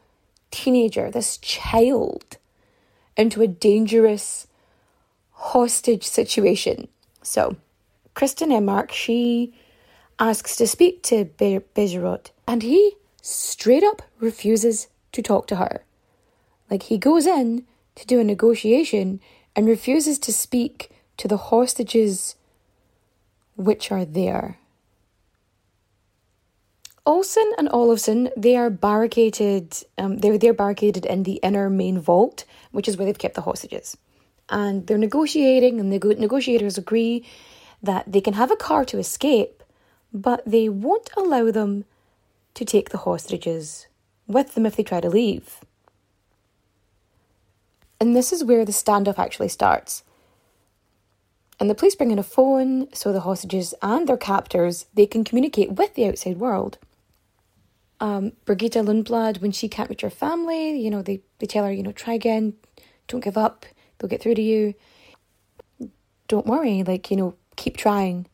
teenager, 0.51 1.11
this 1.11 1.39
child, 1.39 2.37
into 3.17 3.41
a 3.41 3.47
dangerous 3.47 4.47
hostage 5.31 6.05
situation. 6.05 6.89
So, 7.23 7.57
Kristen 8.15 8.51
Enmark, 8.51 8.93
she 8.93 9.55
asks 10.19 10.57
to 10.57 10.67
speak 10.67 11.03
to 11.05 11.25
Be- 11.25 11.61
and 12.47 12.63
he 12.63 12.97
straight 13.23 13.85
up 13.85 14.03
refuses 14.21 14.89
to 15.13 15.23
talk 15.23 15.47
to 15.49 15.57
her. 15.57 15.85
Like, 16.71 16.85
he 16.85 16.99
goes 16.99 17.27
in 17.27 17.65
to 17.95 18.07
do 18.07 18.21
a 18.21 18.25
negotiation 18.25 19.21
and 19.55 19.67
refuses 19.67 20.19
to 20.21 20.33
speak 20.33 20.91
to 21.17 21.29
the 21.29 21.37
hostages 21.37 22.37
which 23.57 23.91
are 23.91 24.05
there. 24.05 24.59
Olsen 27.07 27.53
and 27.57 27.69
Olofsson, 27.69 28.31
they 28.37 28.57
are 28.57 28.69
barricaded. 28.69 29.77
Um, 29.97 30.19
they're 30.19 30.37
they're 30.37 30.53
barricaded 30.53 31.07
in 31.07 31.23
the 31.23 31.35
inner 31.35 31.71
main 31.71 32.01
vault, 32.01 32.45
which 32.73 32.89
is 32.89 32.97
where 32.97 33.07
they've 33.07 33.17
kept 33.17 33.37
the 33.37 33.43
hostages, 33.43 33.97
and 34.49 34.87
they're 34.87 34.99
negotiating. 34.99 35.79
And 35.79 35.93
the 35.93 36.17
negotiators 36.19 36.77
agree 36.77 37.25
that 37.81 38.11
they 38.11 38.21
can 38.21 38.35
have 38.35 38.51
a 38.51 38.57
car 38.57 38.85
to 38.87 38.99
escape, 38.99 39.63
but 40.23 40.43
they 40.47 40.69
won't 40.69 41.11
allow 41.17 41.51
them 41.51 41.85
to 42.55 42.65
take 42.65 42.91
the 42.91 42.99
hostages 42.99 43.87
with 44.27 44.55
them 44.55 44.67
if 44.67 44.77
they 44.77 44.83
try 44.83 45.01
to 45.01 45.11
leave. 45.11 45.61
And 48.01 48.15
this 48.15 48.33
is 48.33 48.45
where 48.45 48.65
the 48.65 48.73
standoff 48.73 49.19
actually 49.19 49.49
starts. 49.49 50.03
And 51.59 51.71
the 51.71 51.75
police 51.75 51.95
bring 51.95 52.11
in 52.11 52.19
a 52.19 52.23
phone 52.23 52.89
so 52.93 53.13
the 53.13 53.21
hostages 53.21 53.75
and 53.81 54.07
their 54.07 54.19
captors 54.19 54.87
they 54.95 55.07
can 55.07 55.25
communicate 55.25 55.73
with 55.73 55.95
the 55.95 56.07
outside 56.07 56.37
world 56.37 56.79
um, 58.01 58.33
Birgitta 58.45 58.85
Lundblad, 58.85 59.41
when 59.41 59.53
she 59.53 59.69
can't 59.69 59.89
reach 59.89 60.03
her 60.03 60.11
family, 60.11 60.79
you 60.79 60.91
know, 60.91 61.03
they, 61.03 61.23
they 61.39 61.47
tell 61.47 61.65
her, 61.65 61.73
you 61.73 61.83
know, 61.83 61.93
try 61.93 62.15
again, 62.15 62.55
don't 63.09 63.25
give 63.25 63.39
up, 63.39 63.65
they'll 63.99 64.11
get 64.11 64.23
through 64.23 64.35
to 64.35 64.43
you. 64.43 64.75
Don't 66.29 66.47
worry, 66.47 66.83
like, 66.83 67.11
you 67.11 67.17
know, 67.17 67.35
keep 67.57 67.77
trying. 67.77 68.27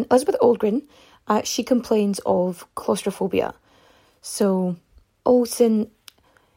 And 0.00 0.06
Elizabeth 0.10 0.36
Oldgren, 0.40 0.84
uh, 1.28 1.42
she 1.42 1.62
complains 1.62 2.20
of 2.24 2.66
claustrophobia. 2.74 3.52
So 4.22 4.76
Olsen, 5.26 5.90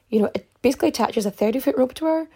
you 0.10 0.22
know, 0.22 0.32
it 0.34 0.48
basically 0.62 0.88
attaches 0.88 1.26
a 1.26 1.32
30 1.32 1.60
foot 1.60 1.76
rope 1.76 1.94
to 1.96 2.06
her 2.06 2.28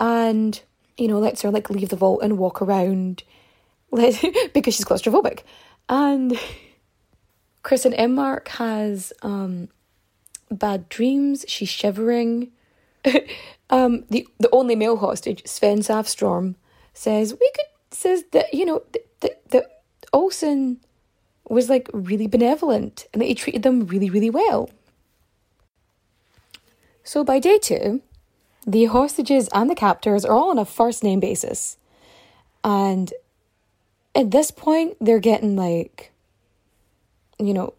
and, 0.00 0.60
you 0.96 1.06
know, 1.06 1.20
lets 1.20 1.42
her 1.42 1.52
like 1.52 1.70
leave 1.70 1.90
the 1.90 1.94
vault 1.94 2.20
and 2.20 2.36
walk 2.36 2.60
around 2.60 3.22
because 3.92 4.74
she's 4.74 4.84
claustrophobic. 4.84 5.42
And 5.88 6.36
Kristen 7.62 7.92
Enmark 7.92 8.48
has 8.48 9.12
um, 9.22 9.68
bad 10.50 10.88
dreams. 10.88 11.44
She's 11.46 11.68
shivering. 11.68 12.50
um, 13.70 14.02
the 14.10 14.26
the 14.40 14.50
only 14.50 14.74
male 14.74 14.96
hostage, 14.96 15.46
Sven 15.46 15.78
Safstrom, 15.78 16.56
says 16.92 17.32
we 17.32 17.50
could 17.54 17.66
says 17.92 18.24
that 18.32 18.52
you 18.52 18.64
know 18.64 18.82
that 19.20 19.48
that 19.50 19.75
Olsen 20.16 20.80
was 21.48 21.68
like 21.68 21.88
really 21.92 22.26
benevolent 22.26 23.06
and 23.12 23.20
that 23.20 23.26
he 23.26 23.34
treated 23.34 23.62
them 23.62 23.86
really 23.86 24.10
really 24.10 24.30
well. 24.30 24.70
So 27.04 27.22
by 27.22 27.38
day 27.38 27.58
two, 27.58 28.02
the 28.66 28.86
hostages 28.86 29.48
and 29.52 29.70
the 29.70 29.76
captors 29.76 30.24
are 30.24 30.34
all 30.34 30.50
on 30.50 30.58
a 30.58 30.64
first 30.64 31.04
name 31.04 31.20
basis, 31.20 31.76
and 32.64 33.12
at 34.14 34.30
this 34.30 34.50
point 34.50 34.96
they're 35.00 35.20
getting 35.20 35.54
like 35.54 36.10
you 37.38 37.52
know, 37.52 37.74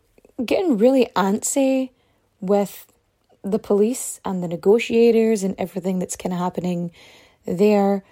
getting 0.45 0.77
really 0.77 1.07
antsy 1.15 1.89
with 2.39 2.85
the 3.41 3.59
police 3.59 4.21
and 4.23 4.43
the 4.43 4.47
negotiators 4.47 5.43
and 5.43 5.55
everything 5.57 5.97
that's 5.99 6.15
kind 6.15 6.33
of 6.33 6.39
happening 6.39 6.91
there. 7.45 8.03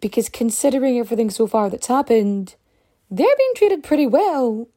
Because 0.00 0.28
considering 0.28 0.98
everything 0.98 1.30
so 1.30 1.46
far 1.46 1.70
that's 1.70 1.86
happened, 1.88 2.54
they're 3.10 3.26
being 3.36 3.52
treated 3.56 3.82
pretty 3.82 4.06
well, 4.06 4.68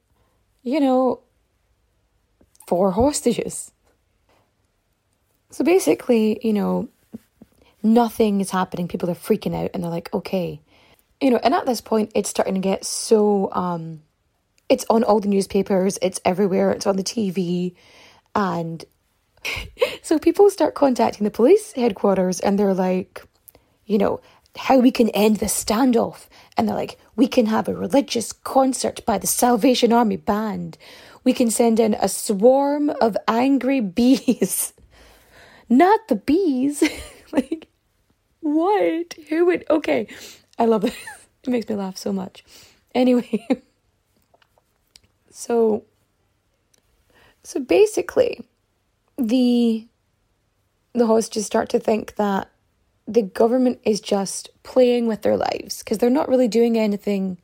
you 0.64 0.80
know, 0.80 1.22
for 2.68 2.92
hostages. 2.92 3.72
So 5.52 5.64
basically, 5.64 6.40
you 6.42 6.54
know, 6.54 6.90
nothing 7.84 8.42
is 8.42 8.52
happening. 8.52 8.88
People 8.88 9.10
are 9.10 9.16
freaking 9.16 9.56
out 9.56 9.72
and 9.74 9.84
they're 9.84 9.92
like, 9.92 10.14
okay. 10.14 10.62
You 11.20 11.32
know, 11.32 11.40
and 11.44 11.54
at 11.54 11.66
this 11.66 11.82
point, 11.82 12.12
it's 12.16 12.30
starting 12.30 12.56
to 12.56 12.60
get 12.60 12.86
so 12.86 13.52
um, 13.52 14.02
it's 14.70 14.86
on 14.90 15.04
all 15.04 15.20
the 15.20 15.28
newspapers, 15.28 16.00
it's 16.02 16.22
everywhere, 16.24 16.72
it's 16.72 16.88
on 16.88 16.96
the 16.96 17.04
TV. 17.04 17.76
And 18.34 18.84
so 20.02 20.18
people 20.18 20.50
start 20.50 20.74
contacting 20.74 21.26
the 21.26 21.32
police 21.32 21.74
headquarters 21.74 22.40
and 22.40 22.58
they're 22.58 22.74
like, 22.74 23.24
you 23.86 23.98
know, 23.98 24.22
how 24.58 24.80
we 24.80 24.92
can 24.92 25.10
end 25.10 25.38
the 25.38 25.46
standoff. 25.46 26.28
And 26.58 26.68
they're 26.68 26.76
like, 26.76 27.00
we 27.16 27.28
can 27.28 27.46
have 27.48 27.68
a 27.68 27.74
religious 27.74 28.32
concert 28.34 29.06
by 29.06 29.18
the 29.18 29.28
Salvation 29.28 29.94
Army 29.94 30.18
band. 30.18 30.78
We 31.24 31.34
can 31.34 31.52
send 31.52 31.80
in 31.80 31.94
a 31.96 32.10
swarm 32.10 32.90
of 33.02 33.16
angry 33.28 33.80
bees. 33.80 34.74
Not 35.70 36.08
the 36.08 36.16
bees. 36.16 36.84
like, 37.32 37.68
what? 38.42 39.16
Who 39.30 39.46
would? 39.46 39.66
Okay. 39.70 40.08
I 40.60 40.66
love 40.66 40.84
it. 40.84 40.94
it 41.44 41.50
makes 41.50 41.70
me 41.70 41.76
laugh 41.76 41.98
so 41.98 42.12
much. 42.12 42.44
Anyway. 42.94 43.48
So, 45.42 45.86
so 47.44 47.60
basically, 47.60 48.46
the 49.18 49.88
the 50.94 51.08
hostages 51.08 51.46
start 51.48 51.70
to 51.70 51.80
think 51.80 52.16
that 52.18 52.52
the 53.12 53.22
government 53.22 53.80
is 53.84 54.00
just 54.00 54.50
playing 54.64 55.06
with 55.08 55.22
their 55.22 55.36
lives 55.36 55.80
because 55.80 55.98
they're 55.98 56.10
not 56.10 56.30
really 56.30 56.48
doing 56.48 56.78
anything. 56.78 57.38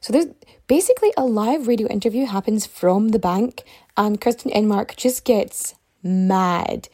So 0.00 0.12
there's 0.12 0.28
basically 0.66 1.12
a 1.16 1.24
live 1.24 1.68
radio 1.68 1.88
interview 1.88 2.24
happens 2.24 2.66
from 2.66 3.08
the 3.08 3.18
bank, 3.18 3.64
and 3.96 4.20
Kristen 4.20 4.50
Enmark 4.52 4.96
just 4.96 5.24
gets 5.24 5.74
mad. 6.02 6.88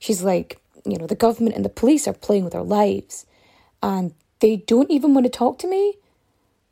She's 0.00 0.22
like, 0.22 0.58
you 0.84 0.98
know, 0.98 1.06
the 1.06 1.14
government 1.14 1.54
and 1.54 1.64
the 1.64 1.68
police 1.68 2.08
are 2.08 2.12
playing 2.12 2.44
with 2.44 2.54
our 2.54 2.64
lives, 2.64 3.26
and 3.82 4.14
they 4.40 4.56
don't 4.56 4.90
even 4.90 5.14
want 5.14 5.24
to 5.24 5.30
talk 5.30 5.58
to 5.60 5.68
me. 5.68 5.94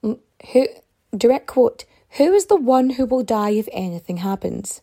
Mm, 0.02 0.19
who 0.52 0.66
direct 1.16 1.47
quote? 1.47 1.85
Who 2.16 2.33
is 2.33 2.47
the 2.47 2.57
one 2.57 2.90
who 2.90 3.07
will 3.07 3.25
die 3.25 3.50
if 3.50 3.69
anything 3.73 4.19
happens? 4.19 4.81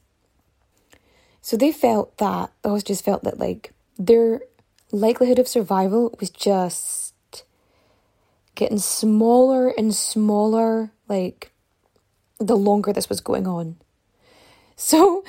So 1.42 1.58
they 1.58 1.72
felt 1.72 2.18
that, 2.18 2.52
the 2.62 2.70
hostages 2.70 3.02
felt 3.02 3.24
that, 3.24 3.40
like, 3.40 3.74
their 3.98 4.42
likelihood 4.92 5.40
of 5.40 5.48
survival 5.48 6.16
was 6.20 6.30
just 6.30 7.46
getting 8.56 8.80
smaller 8.80 9.70
and 9.70 9.94
smaller, 9.96 10.92
like, 11.08 11.52
the 12.40 12.58
longer 12.58 12.92
this 12.92 13.10
was 13.10 13.22
going 13.22 13.48
on. 13.48 13.78
So, 14.76 15.24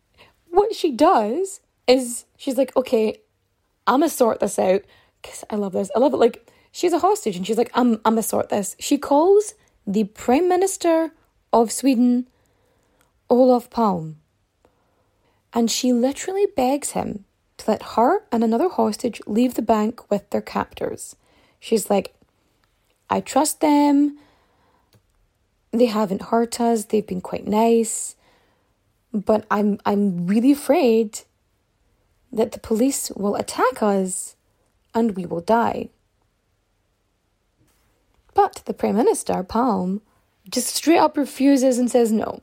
what 0.50 0.74
she 0.74 0.90
does 0.90 1.60
is 1.86 2.24
she's 2.36 2.56
like, 2.56 2.74
okay, 2.76 3.18
I'm 3.86 4.00
gonna 4.00 4.08
sort 4.08 4.40
this 4.40 4.58
out. 4.58 4.82
Because 5.20 5.44
I 5.50 5.56
love 5.56 5.72
this. 5.72 5.90
I 5.94 5.98
love 5.98 6.14
it. 6.14 6.18
Like, 6.18 6.50
she's 6.72 6.92
a 6.92 6.98
hostage 6.98 7.36
and 7.36 7.46
she's 7.46 7.58
like, 7.58 7.70
I'm, 7.74 7.94
I'm 8.04 8.14
gonna 8.14 8.22
sort 8.22 8.48
this. 8.48 8.74
She 8.78 8.98
calls 8.98 9.54
the 9.86 10.04
Prime 10.04 10.48
Minister 10.48 11.12
of 11.52 11.70
Sweden, 11.70 12.28
Olof 13.28 13.70
Palme. 13.70 14.16
And 15.52 15.70
she 15.70 15.92
literally 15.92 16.46
begs 16.56 16.92
him 16.92 17.24
to 17.62 17.70
let 17.70 17.82
her 17.94 18.22
and 18.30 18.42
another 18.42 18.68
hostage 18.68 19.20
leave 19.26 19.54
the 19.54 19.62
bank 19.62 20.10
with 20.10 20.28
their 20.30 20.40
captors. 20.40 21.16
She's 21.60 21.88
like, 21.88 22.14
I 23.08 23.20
trust 23.20 23.60
them. 23.60 24.18
They 25.70 25.86
haven't 25.86 26.22
hurt 26.22 26.60
us. 26.60 26.86
They've 26.86 27.06
been 27.06 27.20
quite 27.20 27.46
nice. 27.46 28.16
But 29.12 29.46
I'm 29.50 29.78
I'm 29.84 30.26
really 30.26 30.52
afraid 30.52 31.20
that 32.32 32.52
the 32.52 32.58
police 32.58 33.10
will 33.10 33.36
attack 33.36 33.82
us 33.82 34.36
and 34.94 35.16
we 35.16 35.26
will 35.26 35.40
die. 35.40 35.90
But 38.34 38.62
the 38.64 38.72
Prime 38.72 38.96
Minister, 38.96 39.42
Palm, 39.42 40.00
just 40.48 40.74
straight 40.74 40.98
up 40.98 41.16
refuses 41.16 41.78
and 41.78 41.90
says 41.90 42.10
no. 42.10 42.40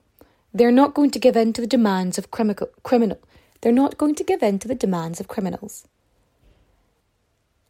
They're 0.54 0.72
not 0.72 0.94
going 0.94 1.12
to 1.12 1.20
give 1.20 1.36
in 1.36 1.54
to 1.54 1.62
the 1.62 1.68
demands 1.68 2.18
of 2.18 2.32
criminal 2.32 2.70
criminal. 2.84 3.20
They're 3.62 3.72
not 3.72 3.98
going 3.98 4.16
to 4.16 4.24
give 4.24 4.42
in 4.42 4.60
to 4.60 4.68
the 4.68 4.76
demands 4.76 5.20
of 5.20 5.28
criminals. 5.28 5.88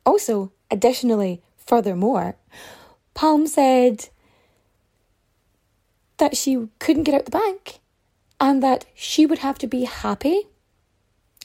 Also, 0.05 0.51
additionally, 0.71 1.41
furthermore, 1.57 2.35
Palm 3.13 3.47
said 3.47 4.09
that 6.17 6.37
she 6.37 6.67
couldn't 6.79 7.03
get 7.03 7.15
out 7.15 7.25
the 7.25 7.31
bank 7.31 7.79
and 8.39 8.63
that 8.63 8.85
she 8.93 9.25
would 9.25 9.39
have 9.39 9.57
to 9.59 9.67
be 9.67 9.83
happy 9.83 10.47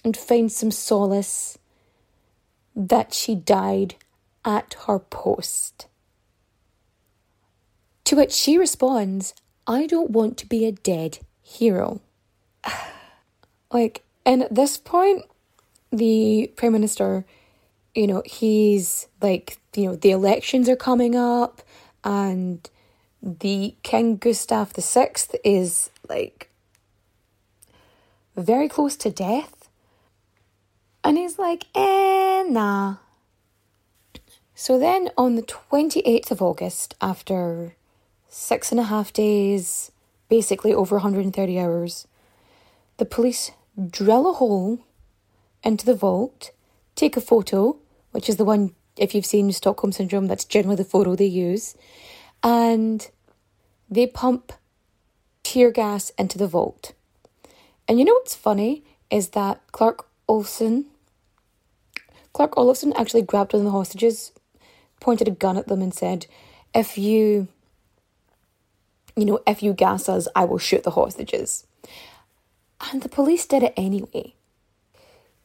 and 0.04 0.16
find 0.16 0.52
some 0.52 0.70
solace 0.70 1.58
that 2.76 3.14
she 3.14 3.34
died 3.34 3.94
at 4.44 4.74
her 4.86 4.98
post. 4.98 5.86
To 8.04 8.16
which 8.16 8.32
she 8.32 8.58
responds, 8.58 9.34
I 9.66 9.86
don't 9.86 10.10
want 10.10 10.36
to 10.38 10.46
be 10.46 10.66
a 10.66 10.72
dead 10.72 11.18
hero. 11.42 12.02
like, 13.72 14.04
and 14.24 14.42
at 14.42 14.54
this 14.54 14.76
point, 14.76 15.24
the 15.90 16.52
Prime 16.56 16.72
Minister, 16.72 17.24
you 17.94 18.06
know, 18.06 18.22
he's 18.24 19.06
like, 19.20 19.58
you 19.76 19.86
know, 19.86 19.96
the 19.96 20.10
elections 20.10 20.68
are 20.68 20.76
coming 20.76 21.14
up 21.14 21.62
and 22.02 22.68
the 23.22 23.74
King 23.82 24.16
Gustav 24.16 24.72
VI 24.72 25.12
is 25.44 25.90
like 26.08 26.50
very 28.36 28.68
close 28.68 28.96
to 28.96 29.10
death. 29.10 29.68
And 31.02 31.18
he's 31.18 31.38
like, 31.38 31.66
eh, 31.74 32.44
nah. 32.48 32.96
So 34.54 34.78
then 34.78 35.10
on 35.18 35.34
the 35.34 35.42
28th 35.42 36.30
of 36.30 36.40
August, 36.40 36.94
after 37.00 37.74
six 38.28 38.70
and 38.70 38.80
a 38.80 38.84
half 38.84 39.12
days, 39.12 39.92
basically 40.28 40.72
over 40.72 40.96
130 40.96 41.58
hours, 41.58 42.06
the 42.96 43.04
police 43.04 43.50
drill 43.90 44.30
a 44.30 44.32
hole 44.34 44.84
into 45.62 45.84
the 45.84 45.94
vault, 45.94 46.50
take 46.94 47.16
a 47.16 47.20
photo, 47.20 47.76
which 48.12 48.28
is 48.28 48.36
the 48.36 48.44
one, 48.44 48.74
if 48.96 49.14
you've 49.14 49.26
seen 49.26 49.50
Stockholm 49.52 49.92
Syndrome, 49.92 50.26
that's 50.26 50.44
generally 50.44 50.76
the 50.76 50.84
photo 50.84 51.16
they 51.16 51.26
use, 51.26 51.76
and 52.42 53.10
they 53.90 54.06
pump 54.06 54.52
tear 55.42 55.70
gas 55.70 56.10
into 56.18 56.38
the 56.38 56.46
vault. 56.46 56.92
And 57.86 57.98
you 57.98 58.04
know 58.04 58.14
what's 58.14 58.34
funny 58.34 58.84
is 59.10 59.30
that 59.30 59.60
Clark 59.72 60.06
Olsen, 60.28 60.86
Clark 62.32 62.52
Olofsson 62.52 62.92
actually 62.96 63.22
grabbed 63.22 63.52
one 63.52 63.60
of 63.60 63.66
the 63.66 63.70
hostages, 63.70 64.32
pointed 65.00 65.28
a 65.28 65.32
gun 65.32 65.56
at 65.56 65.68
them, 65.68 65.82
and 65.82 65.92
said, 65.92 66.26
"If 66.74 66.96
you, 66.96 67.48
you 69.16 69.24
know, 69.24 69.40
if 69.46 69.62
you 69.62 69.72
gas 69.72 70.08
us, 70.08 70.26
I 70.34 70.44
will 70.44 70.58
shoot 70.58 70.82
the 70.82 70.92
hostages." 70.92 71.66
And 72.80 73.02
the 73.02 73.08
police 73.08 73.46
did 73.46 73.62
it 73.62 73.74
anyway. 73.76 74.34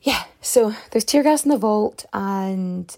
Yeah, 0.01 0.23
so 0.41 0.73
there's 0.91 1.05
tear 1.05 1.23
gas 1.23 1.43
in 1.43 1.49
the 1.49 1.57
vault, 1.57 2.05
and 2.13 2.95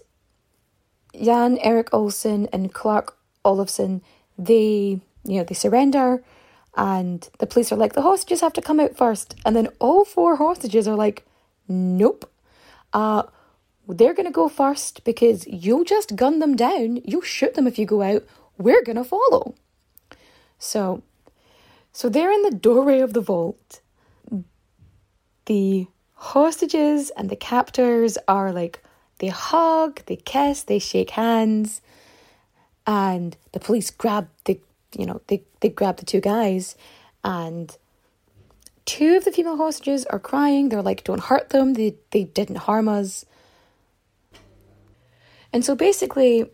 Jan 1.20 1.58
Eric 1.58 1.92
Olsen 1.92 2.48
and 2.52 2.72
Clark 2.72 3.16
Olofsson, 3.44 4.02
they, 4.38 5.00
you 5.24 5.38
know, 5.38 5.44
they 5.44 5.54
surrender, 5.54 6.22
and 6.76 7.28
the 7.38 7.46
police 7.46 7.70
are 7.72 7.76
like, 7.76 7.92
the 7.92 8.02
hostages 8.02 8.40
have 8.40 8.52
to 8.54 8.62
come 8.62 8.80
out 8.80 8.96
first. 8.96 9.34
And 9.44 9.54
then 9.54 9.68
all 9.78 10.04
four 10.04 10.36
hostages 10.36 10.88
are 10.88 10.96
like, 10.96 11.26
nope. 11.68 12.30
Uh, 12.92 13.24
they're 13.88 14.14
to 14.26 14.32
go 14.32 14.48
first 14.48 15.04
because 15.04 15.46
you'll 15.46 15.84
just 15.84 16.16
gun 16.16 16.38
them 16.38 16.56
down. 16.56 16.96
You'll 17.04 17.20
shoot 17.20 17.54
them 17.54 17.66
if 17.66 17.78
you 17.78 17.84
go 17.84 18.02
out. 18.02 18.24
We're 18.56 18.82
to 18.96 19.04
follow. 19.04 19.54
So, 20.58 21.02
so 21.92 22.08
they're 22.08 22.32
in 22.32 22.42
the 22.42 22.56
doorway 22.56 23.00
of 23.00 23.12
the 23.12 23.20
vault 23.20 23.81
the 25.46 25.86
hostages 26.14 27.10
and 27.16 27.28
the 27.28 27.36
captors 27.36 28.16
are 28.28 28.52
like 28.52 28.82
they 29.18 29.28
hug, 29.28 30.04
they 30.06 30.16
kiss, 30.16 30.62
they 30.62 30.78
shake 30.78 31.10
hands, 31.10 31.80
and 32.86 33.36
the 33.52 33.60
police 33.60 33.90
grab 33.90 34.28
the 34.44 34.60
you 34.96 35.06
know 35.06 35.20
they 35.28 35.42
they 35.60 35.68
grab 35.68 35.96
the 35.98 36.04
two 36.04 36.20
guys, 36.20 36.76
and 37.24 37.76
two 38.84 39.16
of 39.16 39.24
the 39.24 39.32
female 39.32 39.56
hostages 39.56 40.04
are 40.06 40.18
crying. 40.18 40.68
They're 40.68 40.82
like, 40.82 41.04
"Don't 41.04 41.22
hurt 41.22 41.50
them. 41.50 41.74
They 41.74 41.94
they 42.10 42.24
didn't 42.24 42.56
harm 42.56 42.88
us." 42.88 43.24
And 45.52 45.64
so 45.64 45.74
basically, 45.74 46.50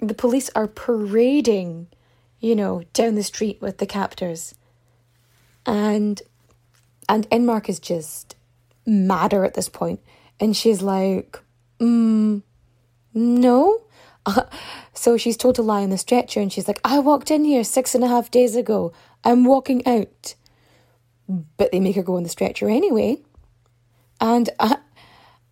the 0.00 0.14
police 0.14 0.50
are 0.54 0.66
parading, 0.66 1.86
you 2.40 2.56
know, 2.56 2.82
down 2.92 3.14
the 3.14 3.22
street 3.22 3.60
with 3.60 3.78
the 3.78 3.86
captors, 3.86 4.54
and 5.64 6.20
and 7.10 7.28
Enmark 7.30 7.68
is 7.68 7.80
just 7.80 8.36
madder 8.86 9.44
at 9.44 9.54
this 9.54 9.68
point. 9.68 10.00
And 10.38 10.56
she's 10.56 10.80
like, 10.80 11.38
mm, 11.78 12.42
no. 13.12 13.82
So 14.92 15.16
she's 15.16 15.38
told 15.38 15.54
to 15.54 15.62
lie 15.62 15.82
on 15.82 15.88
the 15.88 15.96
stretcher 15.96 16.40
and 16.40 16.52
she's 16.52 16.68
like, 16.68 16.78
I 16.84 16.98
walked 16.98 17.30
in 17.30 17.42
here 17.42 17.64
six 17.64 17.94
and 17.94 18.04
a 18.04 18.08
half 18.08 18.30
days 18.30 18.54
ago. 18.54 18.92
I'm 19.24 19.44
walking 19.46 19.86
out. 19.86 20.34
But 21.26 21.72
they 21.72 21.80
make 21.80 21.96
her 21.96 22.02
go 22.02 22.16
on 22.16 22.22
the 22.22 22.28
stretcher 22.28 22.68
anyway. 22.68 23.22
And 24.20 24.50
uh, 24.58 24.76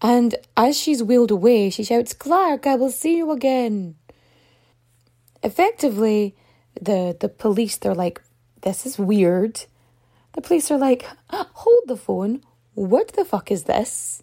and 0.03 0.35
as 0.55 0.79
she's 0.79 1.03
wheeled 1.03 1.31
away, 1.31 1.71
she 1.71 1.83
shouts, 1.83 2.13
Clark, 2.13 2.67
I 2.67 2.75
will 2.75 2.91
see 2.91 3.17
you 3.17 3.31
again. 3.31 3.95
Effectively, 5.43 6.37
the 6.79 7.17
the 7.19 7.31
police, 7.31 7.79
they're 7.79 7.95
like, 7.95 8.21
this 8.61 8.85
is 8.85 8.99
weird. 8.99 9.65
The 10.39 10.43
police 10.43 10.71
are 10.71 10.79
like, 10.79 11.05
hold 11.31 11.83
the 11.89 11.97
phone. 11.97 12.43
What 12.75 13.09
the 13.15 13.25
fuck 13.25 13.51
is 13.51 13.65
this? 13.65 14.23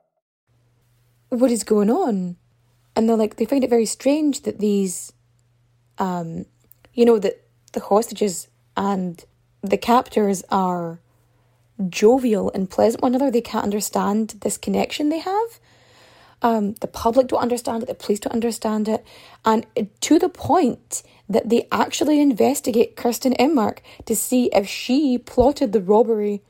what 1.31 1.49
is 1.49 1.63
going 1.63 1.89
on? 1.89 2.35
And 2.95 3.07
they're 3.07 3.17
like, 3.17 3.37
they 3.37 3.45
find 3.45 3.63
it 3.63 3.69
very 3.69 3.85
strange 3.85 4.41
that 4.41 4.59
these, 4.59 5.13
um, 5.97 6.45
you 6.93 7.05
know, 7.05 7.19
that 7.19 7.41
the 7.71 7.79
hostages 7.79 8.49
and 8.75 9.23
the 9.61 9.77
captors 9.77 10.43
are 10.49 10.99
jovial 11.87 12.51
and 12.53 12.69
pleasant 12.69 13.01
one 13.01 13.15
another. 13.15 13.31
They 13.31 13.41
can't 13.41 13.63
understand 13.63 14.35
this 14.41 14.57
connection 14.57 15.07
they 15.07 15.19
have. 15.19 15.59
Um, 16.41 16.73
the 16.81 16.87
public 16.87 17.27
don't 17.27 17.39
understand 17.41 17.83
it, 17.83 17.85
the 17.85 17.93
police 17.93 18.19
don't 18.19 18.33
understand 18.33 18.89
it, 18.89 19.05
and 19.45 19.65
to 20.01 20.17
the 20.17 20.27
point 20.27 21.03
that 21.29 21.49
they 21.49 21.67
actually 21.71 22.19
investigate 22.19 22.95
Kristen 22.95 23.33
Enmark 23.35 23.77
to 24.05 24.15
see 24.15 24.49
if 24.51 24.67
she 24.67 25.19
plotted 25.19 25.71
the 25.71 25.81
robbery 25.81 26.41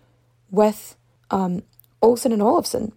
with 0.49 0.95
um, 1.29 1.63
Olsen 2.01 2.31
and 2.31 2.41
Olofsson. 2.41 2.93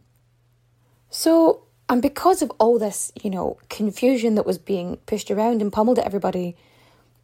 So, 1.10 1.64
and 1.88 2.02
because 2.02 2.42
of 2.42 2.50
all 2.58 2.78
this, 2.78 3.12
you 3.22 3.30
know, 3.30 3.58
confusion 3.68 4.36
that 4.36 4.46
was 4.46 4.58
being 4.58 4.98
pushed 5.06 5.30
around 5.30 5.62
and 5.62 5.72
pummeled 5.72 5.98
at 5.98 6.06
everybody, 6.06 6.56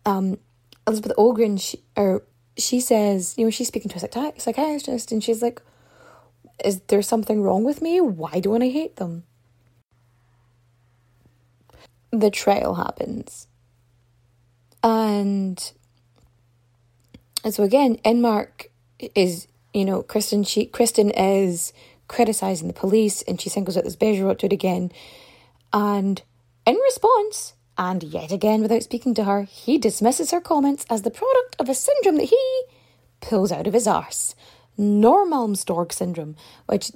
um, 0.06 0.38
Elizabeth 0.86 1.12
Oldgren, 1.18 1.60
she, 1.60 1.82
or 1.96 2.22
she 2.58 2.80
says, 2.80 3.34
you 3.38 3.44
know, 3.44 3.50
she's 3.50 3.68
speaking 3.68 3.90
to 3.90 3.98
a 4.04 4.08
psychi- 4.08 4.40
psychiatrist, 4.40 5.12
and 5.12 5.24
she's 5.24 5.42
like, 5.42 5.62
"Is 6.64 6.80
there 6.88 7.02
something 7.02 7.42
wrong 7.42 7.64
with 7.64 7.82
me? 7.82 8.00
Why 8.00 8.40
don't 8.40 8.62
I 8.62 8.68
hate 8.68 8.96
them?" 8.96 9.24
The 12.12 12.30
trial 12.30 12.74
happens, 12.74 13.46
and 14.82 15.72
and 17.44 17.54
so 17.54 17.62
again, 17.62 17.96
Enmark 18.04 18.66
is, 19.14 19.48
you 19.72 19.84
know, 19.84 20.02
Kristen. 20.02 20.44
She 20.44 20.66
Kristen 20.66 21.10
is 21.10 21.72
criticizing 22.10 22.66
the 22.66 22.74
police, 22.74 23.22
and 23.22 23.40
she 23.40 23.48
singles 23.48 23.76
out 23.76 23.84
this 23.84 23.94
Bejerot 23.94 24.40
to 24.40 24.46
it 24.46 24.52
again. 24.52 24.90
And 25.72 26.20
in 26.66 26.74
response, 26.74 27.54
and 27.78 28.02
yet 28.02 28.32
again 28.32 28.62
without 28.62 28.82
speaking 28.82 29.14
to 29.14 29.24
her, 29.24 29.44
he 29.44 29.78
dismisses 29.78 30.32
her 30.32 30.40
comments 30.40 30.84
as 30.90 31.02
the 31.02 31.12
product 31.12 31.54
of 31.60 31.68
a 31.68 31.74
syndrome 31.74 32.16
that 32.16 32.24
he 32.24 32.62
pulls 33.20 33.52
out 33.52 33.68
of 33.68 33.74
his 33.74 33.86
arse. 33.86 34.34
Normalmstorg 34.76 35.92
syndrome, 35.92 36.34
which 36.66 36.90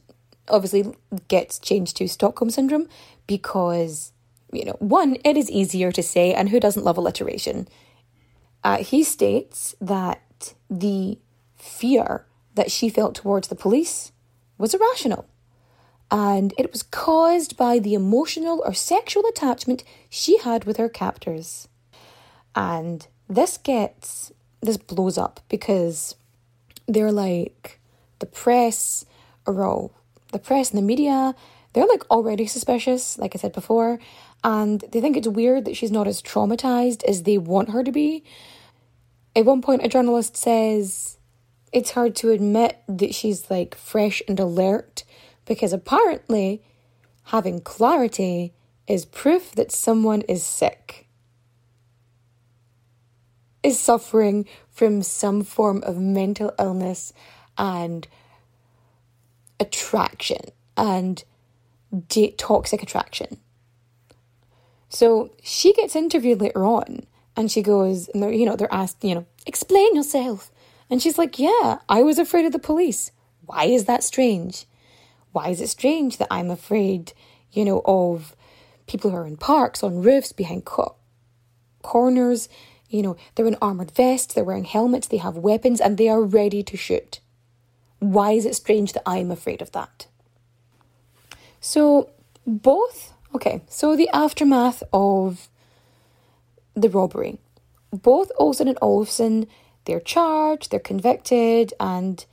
obviously 0.48 0.92
gets 1.28 1.60
changed 1.60 1.96
to 1.98 2.08
Stockholm 2.08 2.50
syndrome 2.50 2.88
because, 3.28 4.12
you 4.52 4.64
know, 4.64 4.76
one, 4.80 5.16
it 5.24 5.36
is 5.36 5.48
easier 5.48 5.92
to 5.92 6.02
say, 6.02 6.34
and 6.34 6.48
who 6.48 6.58
doesn't 6.58 6.84
love 6.84 6.98
alliteration? 6.98 7.68
Uh, 8.64 8.78
he 8.78 9.04
states 9.04 9.76
that 9.80 10.54
the 10.68 11.18
fear 11.56 12.26
that 12.56 12.72
she 12.72 12.88
felt 12.88 13.14
towards 13.14 13.46
the 13.46 13.54
police 13.54 14.10
was 14.58 14.74
irrational 14.74 15.26
and 16.10 16.54
it 16.58 16.70
was 16.70 16.82
caused 16.82 17.56
by 17.56 17.78
the 17.78 17.94
emotional 17.94 18.62
or 18.64 18.74
sexual 18.74 19.26
attachment 19.26 19.84
she 20.08 20.38
had 20.38 20.64
with 20.64 20.76
her 20.76 20.88
captors. 20.88 21.66
And 22.54 23.06
this 23.28 23.56
gets, 23.56 24.32
this 24.60 24.76
blows 24.76 25.18
up 25.18 25.40
because 25.48 26.14
they're 26.86 27.12
like, 27.12 27.80
the 28.20 28.26
press 28.26 29.04
are 29.46 29.64
all, 29.64 29.92
the 30.32 30.38
press 30.38 30.70
and 30.70 30.78
the 30.78 30.86
media, 30.86 31.34
they're 31.72 31.86
like 31.86 32.08
already 32.10 32.46
suspicious, 32.46 33.18
like 33.18 33.34
I 33.34 33.38
said 33.38 33.52
before, 33.52 33.98
and 34.44 34.84
they 34.92 35.00
think 35.00 35.16
it's 35.16 35.26
weird 35.26 35.64
that 35.64 35.76
she's 35.76 35.90
not 35.90 36.06
as 36.06 36.22
traumatized 36.22 37.02
as 37.04 37.22
they 37.22 37.38
want 37.38 37.70
her 37.70 37.82
to 37.82 37.90
be. 37.90 38.22
At 39.34 39.46
one 39.46 39.62
point, 39.62 39.84
a 39.84 39.88
journalist 39.88 40.36
says, 40.36 41.18
it's 41.74 41.90
hard 41.90 42.14
to 42.14 42.30
admit 42.30 42.78
that 42.88 43.14
she's 43.14 43.50
like 43.50 43.74
fresh 43.74 44.22
and 44.28 44.38
alert 44.38 45.02
because 45.44 45.72
apparently 45.72 46.62
having 47.24 47.60
clarity 47.60 48.54
is 48.86 49.04
proof 49.04 49.52
that 49.56 49.72
someone 49.72 50.20
is 50.22 50.46
sick, 50.46 51.08
is 53.64 53.78
suffering 53.80 54.46
from 54.70 55.02
some 55.02 55.42
form 55.42 55.82
of 55.82 55.98
mental 55.98 56.54
illness 56.60 57.12
and 57.58 58.06
attraction 59.58 60.40
and 60.76 61.24
de- 62.06 62.32
toxic 62.32 62.84
attraction. 62.84 63.38
So 64.88 65.32
she 65.42 65.72
gets 65.72 65.96
interviewed 65.96 66.40
later 66.40 66.64
on 66.64 67.06
and 67.36 67.50
she 67.50 67.62
goes, 67.62 68.08
and 68.10 68.22
they're, 68.22 68.32
you 68.32 68.46
know, 68.46 68.54
they're 68.54 68.72
asked, 68.72 69.02
you 69.02 69.16
know, 69.16 69.26
explain 69.44 69.96
yourself. 69.96 70.52
And 70.90 71.02
she's 71.02 71.18
like, 71.18 71.38
yeah, 71.38 71.78
I 71.88 72.02
was 72.02 72.18
afraid 72.18 72.44
of 72.44 72.52
the 72.52 72.58
police. 72.58 73.10
Why 73.46 73.64
is 73.64 73.84
that 73.86 74.04
strange? 74.04 74.66
Why 75.32 75.48
is 75.48 75.60
it 75.60 75.68
strange 75.68 76.18
that 76.18 76.28
I'm 76.30 76.50
afraid, 76.50 77.12
you 77.52 77.64
know, 77.64 77.82
of 77.84 78.36
people 78.86 79.10
who 79.10 79.16
are 79.16 79.26
in 79.26 79.36
parks, 79.36 79.82
on 79.82 80.02
roofs, 80.02 80.32
behind 80.32 80.64
co- 80.64 80.96
corners? 81.82 82.48
You 82.88 83.02
know, 83.02 83.16
they're 83.34 83.46
in 83.46 83.56
armoured 83.60 83.90
vests, 83.90 84.34
they're 84.34 84.44
wearing 84.44 84.64
helmets, 84.64 85.08
they 85.08 85.16
have 85.16 85.36
weapons, 85.36 85.80
and 85.80 85.98
they 85.98 86.08
are 86.08 86.22
ready 86.22 86.62
to 86.62 86.76
shoot. 86.76 87.20
Why 87.98 88.32
is 88.32 88.46
it 88.46 88.54
strange 88.54 88.92
that 88.92 89.02
I'm 89.06 89.30
afraid 89.30 89.62
of 89.62 89.72
that? 89.72 90.06
So, 91.60 92.10
both, 92.46 93.14
okay, 93.34 93.62
so 93.68 93.96
the 93.96 94.08
aftermath 94.10 94.82
of 94.92 95.48
the 96.74 96.88
robbery. 96.88 97.38
Both 97.90 98.30
Olsen 98.38 98.68
and 98.68 98.78
Olofsson, 98.80 99.46
they're 99.84 100.00
charged, 100.00 100.70
they're 100.70 100.80
convicted, 100.80 101.72
and 101.78 102.24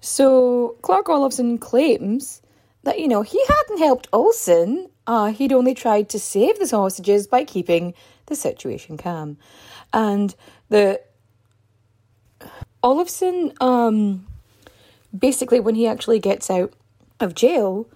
so 0.00 0.76
Clark 0.82 1.06
Olofsson 1.06 1.60
claims 1.60 2.42
that, 2.84 3.00
you 3.00 3.08
know, 3.08 3.22
he 3.22 3.40
hadn't 3.48 3.78
helped 3.78 4.08
Olsen. 4.12 4.88
Uh, 5.06 5.32
he'd 5.32 5.52
only 5.52 5.74
tried 5.74 6.08
to 6.10 6.18
save 6.18 6.58
the 6.58 6.68
hostages 6.68 7.26
by 7.26 7.44
keeping 7.44 7.94
the 8.26 8.36
situation 8.36 8.96
calm. 8.96 9.38
And 9.92 10.34
the 10.68 11.00
Olofsson, 12.82 13.60
um, 13.60 14.26
basically, 15.16 15.60
when 15.60 15.74
he 15.74 15.86
actually 15.86 16.20
gets 16.20 16.50
out 16.50 16.72
of 17.20 17.34
jail, 17.34 17.88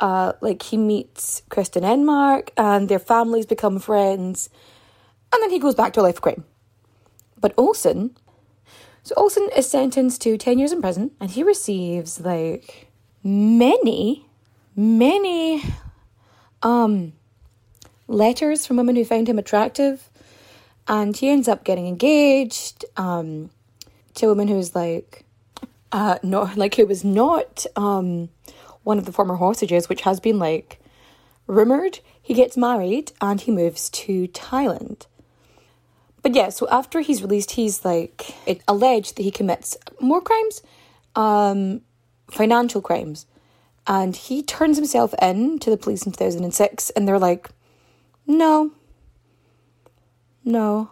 uh, 0.00 0.32
like 0.40 0.62
he 0.62 0.76
meets 0.76 1.42
Kristen 1.48 1.84
Enmark 1.84 2.48
and 2.56 2.88
their 2.88 2.98
families 2.98 3.46
become 3.46 3.78
friends, 3.78 4.50
and 5.32 5.42
then 5.42 5.50
he 5.50 5.58
goes 5.58 5.74
back 5.74 5.92
to 5.92 6.00
a 6.00 6.02
life 6.02 6.16
of 6.16 6.22
crime. 6.22 6.44
But 7.42 7.52
Olsen, 7.58 8.16
so 9.02 9.14
Olsen 9.16 9.48
is 9.54 9.68
sentenced 9.68 10.22
to 10.22 10.38
10 10.38 10.58
years 10.58 10.72
in 10.72 10.80
prison 10.80 11.10
and 11.20 11.30
he 11.30 11.42
receives 11.42 12.20
like 12.20 12.88
many, 13.22 14.26
many 14.74 15.62
um 16.62 17.12
letters 18.06 18.64
from 18.64 18.76
women 18.76 18.94
who 18.94 19.04
found 19.04 19.28
him 19.28 19.38
attractive. 19.38 20.08
And 20.86 21.16
he 21.16 21.28
ends 21.28 21.48
up 21.48 21.64
getting 21.64 21.88
engaged 21.88 22.84
um 22.96 23.50
to 24.14 24.26
a 24.26 24.28
woman 24.28 24.46
who's 24.46 24.74
like 24.74 25.24
uh 25.90 26.18
not 26.22 26.56
like 26.62 26.76
who 26.76 26.86
was 26.86 27.02
not 27.04 27.66
um 27.74 28.28
one 28.84 28.98
of 28.98 29.04
the 29.04 29.12
former 29.12 29.36
hostages, 29.36 29.88
which 29.88 30.02
has 30.02 30.20
been 30.20 30.38
like 30.38 30.80
rumored. 31.48 31.98
He 32.22 32.34
gets 32.34 32.56
married 32.56 33.10
and 33.20 33.40
he 33.40 33.50
moves 33.50 33.90
to 33.90 34.28
Thailand. 34.28 35.06
But 36.22 36.34
yeah, 36.36 36.50
so 36.50 36.68
after 36.70 37.00
he's 37.00 37.20
released, 37.20 37.52
he's 37.52 37.84
like 37.84 38.34
alleged 38.68 39.16
that 39.16 39.22
he 39.24 39.32
commits 39.32 39.76
more 40.00 40.20
crimes, 40.20 40.62
um, 41.16 41.82
financial 42.30 42.80
crimes, 42.80 43.26
and 43.86 44.14
he 44.14 44.42
turns 44.42 44.76
himself 44.76 45.14
in 45.20 45.58
to 45.58 45.70
the 45.70 45.76
police 45.76 46.06
in 46.06 46.12
two 46.12 46.24
thousand 46.24 46.44
and 46.44 46.54
six, 46.54 46.90
and 46.90 47.08
they're 47.08 47.18
like, 47.18 47.50
no, 48.24 48.70
no. 50.44 50.90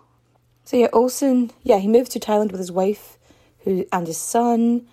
So 0.65 0.77
yeah, 0.77 0.89
Olsen, 0.93 1.53
yeah, 1.63 1.79
he 1.79 1.89
moves 1.89 2.11
to 2.11 2.21
Thailand 2.21 2.51
with 2.51 2.59
his 2.61 2.73
wife, 2.73 3.17
who 3.61 3.87
and 3.93 4.09
his 4.09 4.19
son, 4.19 4.89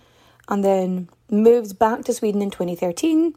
and 0.48 0.64
then 0.64 1.08
moves 1.30 1.72
back 1.72 2.04
to 2.04 2.14
Sweden 2.14 2.42
in 2.42 2.50
twenty 2.52 2.76
thirteen. 2.76 3.34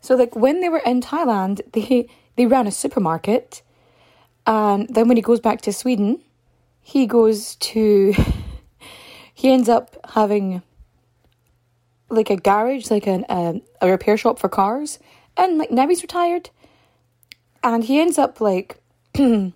So 0.00 0.14
like 0.16 0.34
when 0.34 0.60
they 0.60 0.70
were 0.70 0.82
in 0.86 1.02
Thailand, 1.02 1.60
they 1.72 2.08
they 2.36 2.46
ran 2.46 2.66
a 2.66 2.72
supermarket 2.72 3.62
and 4.46 4.88
then 4.88 5.08
when 5.08 5.16
he 5.16 5.22
goes 5.22 5.40
back 5.40 5.60
to 5.62 5.72
Sweden, 5.72 6.22
he 6.80 7.06
goes 7.06 7.56
to. 7.56 8.14
he 9.34 9.52
ends 9.52 9.68
up 9.68 9.96
having 10.10 10.62
like 12.08 12.30
a 12.30 12.36
garage, 12.36 12.90
like 12.90 13.06
an, 13.06 13.24
um, 13.28 13.62
a 13.80 13.90
repair 13.90 14.16
shop 14.16 14.38
for 14.38 14.48
cars. 14.48 14.98
And 15.36 15.58
like 15.58 15.70
now 15.70 15.88
he's 15.88 16.02
retired. 16.02 16.50
And 17.64 17.84
he 17.84 18.00
ends 18.00 18.18
up 18.18 18.40
like 18.40 18.80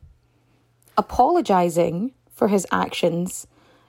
apologizing 0.98 2.12
for 2.32 2.48
his 2.48 2.66
actions, 2.72 3.46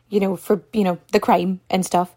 you 0.10 0.20
know, 0.20 0.36
for, 0.36 0.62
you 0.74 0.84
know, 0.84 1.00
the 1.14 1.20
crime 1.20 1.62
and 1.70 1.86
stuff. 1.86 2.16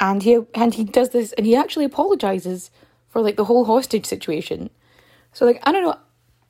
And 0.00 0.22
he 0.22 0.40
and 0.54 0.74
he 0.74 0.84
does 0.84 1.10
this 1.10 1.32
and 1.34 1.46
he 1.46 1.54
actually 1.54 1.84
apologizes 1.84 2.70
for 3.08 3.22
like 3.22 3.36
the 3.36 3.44
whole 3.44 3.64
hostage 3.64 4.06
situation. 4.06 4.70
So 5.32 5.46
like 5.46 5.60
I 5.62 5.70
don't 5.70 5.84
know, 5.84 5.98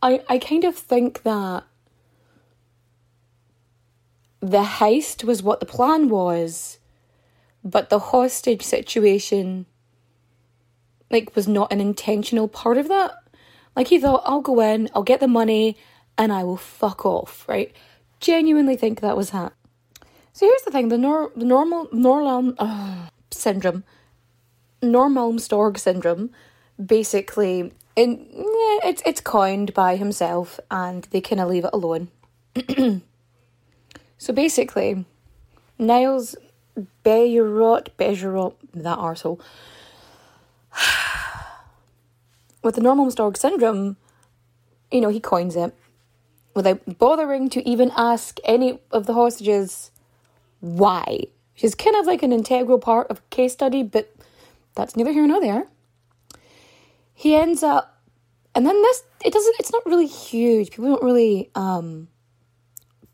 I, 0.01 0.23
I 0.29 0.39
kind 0.39 0.65
of 0.65 0.75
think 0.75 1.23
that 1.23 1.65
the 4.43 4.65
heist 4.65 5.23
was 5.23 5.43
what 5.43 5.61
the 5.61 5.67
plan 5.67 6.09
was, 6.09 6.79
but 7.63 7.89
the 7.89 8.01
hostage 8.01 8.63
situation 8.63 9.67
like 11.11 11.37
was 11.37 11.47
not 11.47 11.73
an 11.73 11.81
intentional 11.81 12.49
part 12.49 12.77
of 12.77 12.89
that. 12.89 13.13
Like 13.77 13.89
he 13.89 14.01
thought, 14.01 14.23
I'll 14.27 14.41
go 14.41 14.61
in, 14.61 14.89
I'll 14.95 15.05
get 15.05 15.21
the 15.21 15.29
money, 15.29 15.77
and 16.19 16.33
I 16.33 16.43
will 16.43 16.57
fuck 16.57 17.07
off, 17.07 17.47
right? 17.49 17.73
Genuinely 18.19 18.77
think 18.77 19.01
that 19.01 19.17
was 19.17 19.31
that. 19.31 19.53
So 20.33 20.47
here's 20.47 20.63
the 20.63 20.73
thing: 20.73 20.89
the 20.89 20.99
nor 20.99 21.31
the 21.37 21.45
normal 21.45 21.89
Norlam 21.93 22.55
uh, 22.59 23.09
syndrome, 23.31 23.85
Normalmstorg 24.83 25.79
syndrome, 25.79 26.31
basically, 26.85 27.73
in 27.95 28.27
it's 28.85 29.03
it's 29.07 29.21
coined 29.21 29.73
by 29.73 29.97
himself, 29.97 30.59
and 30.71 31.05
they 31.11 31.21
kind 31.21 31.41
of 31.41 31.49
leave 31.49 31.65
it 31.65 31.71
alone. 31.73 32.09
So 34.23 34.33
basically, 34.33 35.05
Niles 35.81 36.37
Bejerot, 37.05 37.89
Bejerot, 37.99 38.55
that 38.73 38.97
arsehole, 38.97 39.41
with 42.63 42.77
the 42.77 42.81
normal 42.81 43.11
dog 43.11 43.37
syndrome, 43.37 43.97
you 44.93 45.01
know, 45.01 45.09
he 45.09 45.19
coins 45.19 45.57
it 45.57 45.75
without 46.55 46.99
bothering 47.01 47.51
to 47.51 47.69
even 47.69 47.91
ask 47.97 48.39
any 48.45 48.79
of 48.93 49.07
the 49.07 49.15
hostages 49.15 49.91
why. 50.61 51.25
Is 51.61 51.75
kind 51.75 51.97
of 51.97 52.07
like 52.07 52.23
an 52.23 52.33
integral 52.33 52.79
part 52.79 53.09
of 53.09 53.29
case 53.31 53.53
study, 53.53 53.83
but 53.83 54.15
that's 54.77 54.95
neither 54.95 55.11
here 55.11 55.27
nor 55.27 55.41
there. 55.41 55.67
He 57.13 57.35
ends 57.35 57.65
up, 57.65 58.01
and 58.55 58.65
then 58.65 58.81
this, 58.83 59.03
it 59.25 59.33
doesn't, 59.33 59.57
it's 59.59 59.73
not 59.73 59.85
really 59.85 60.07
huge. 60.07 60.71
People 60.71 60.91
don't 60.91 61.03
really 61.03 61.51
um, 61.57 62.07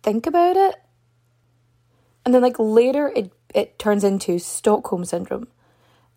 think 0.02 0.26
about 0.26 0.58
it. 0.58 0.74
And 2.28 2.34
then, 2.34 2.42
like, 2.42 2.58
later, 2.58 3.10
it, 3.16 3.32
it 3.54 3.78
turns 3.78 4.04
into 4.04 4.38
Stockholm 4.38 5.06
Syndrome. 5.06 5.48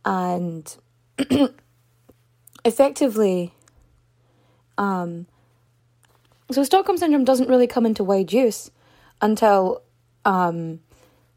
And 0.04 0.76
effectively, 2.65 3.54
um, 4.78 5.26
so 6.52 6.65
Stockholm 6.65 6.97
Syndrome 6.97 7.24
doesn't 7.24 7.47
really 7.47 7.65
come 7.65 7.86
into 7.86 8.04
wide 8.04 8.34
use 8.34 8.71
until 9.21 9.84
um, 10.26 10.82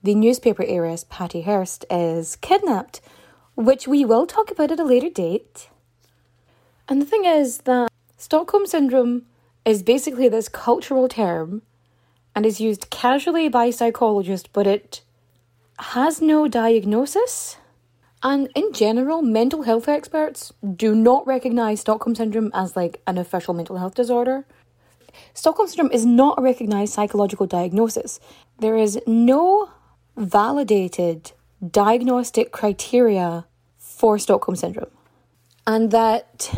the 0.02 0.16
newspaper 0.16 0.64
heiress 0.64 1.04
Patty 1.08 1.42
Hearst 1.42 1.84
is 1.88 2.34
kidnapped, 2.34 3.00
which 3.54 3.86
we 3.86 4.04
will 4.04 4.26
talk 4.26 4.50
about 4.50 4.72
at 4.72 4.80
a 4.80 4.84
later 4.84 5.08
date. 5.08 5.68
And 6.88 7.00
the 7.00 7.06
thing 7.06 7.24
is 7.26 7.58
that 7.58 7.92
Stockholm 8.16 8.66
Syndrome 8.66 9.26
is 9.64 9.84
basically 9.84 10.28
this 10.28 10.48
cultural 10.48 11.06
term 11.06 11.62
and 12.34 12.44
is 12.44 12.60
used 12.60 12.90
casually 12.90 13.48
by 13.48 13.70
psychologists, 13.70 14.48
but 14.52 14.66
it 14.66 15.02
has 15.78 16.20
no 16.20 16.48
diagnosis. 16.48 17.56
And 18.22 18.48
in 18.54 18.72
general, 18.72 19.22
mental 19.22 19.62
health 19.62 19.88
experts 19.88 20.52
do 20.76 20.94
not 20.94 21.26
recognize 21.26 21.80
Stockholm 21.80 22.14
Syndrome 22.14 22.50
as 22.54 22.74
like 22.74 23.02
an 23.06 23.18
official 23.18 23.54
mental 23.54 23.76
health 23.76 23.94
disorder. 23.94 24.46
Stockholm 25.34 25.68
Syndrome 25.68 25.92
is 25.92 26.06
not 26.06 26.38
a 26.38 26.42
recognized 26.42 26.94
psychological 26.94 27.46
diagnosis. 27.46 28.20
There 28.58 28.76
is 28.76 28.98
no 29.06 29.70
validated 30.16 31.32
diagnostic 31.70 32.50
criteria 32.50 33.46
for 33.78 34.18
Stockholm 34.18 34.56
Syndrome. 34.56 34.90
And 35.66 35.90
that 35.90 36.50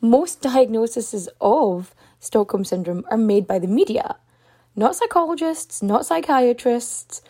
most 0.00 0.40
diagnoses 0.42 1.28
of 1.40 1.94
Stockholm 2.20 2.64
Syndrome 2.64 3.04
are 3.10 3.16
made 3.16 3.46
by 3.46 3.58
the 3.58 3.68
media, 3.68 4.16
not 4.76 4.94
psychologists, 4.94 5.82
not 5.82 6.06
psychiatrists, 6.06 7.22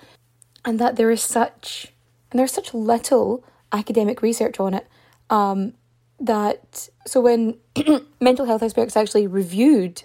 and 0.65 0.79
that 0.79 0.97
there 0.97 1.11
is 1.11 1.23
such 1.23 1.93
and 2.31 2.39
there's 2.39 2.53
such 2.53 2.75
little 2.75 3.45
academic 3.73 4.21
research 4.21 4.59
on 4.59 4.75
it 4.75 4.87
um, 5.31 5.75
that 6.19 6.89
so 7.07 7.21
when 7.21 7.57
mental 8.21 8.47
health 8.47 8.63
experts 8.63 8.97
actually 8.97 9.27
reviewed 9.27 10.03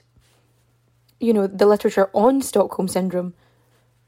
you 1.20 1.34
know 1.34 1.48
the 1.48 1.66
literature 1.66 2.10
on 2.14 2.42
Stockholm 2.42 2.88
syndrome 2.88 3.34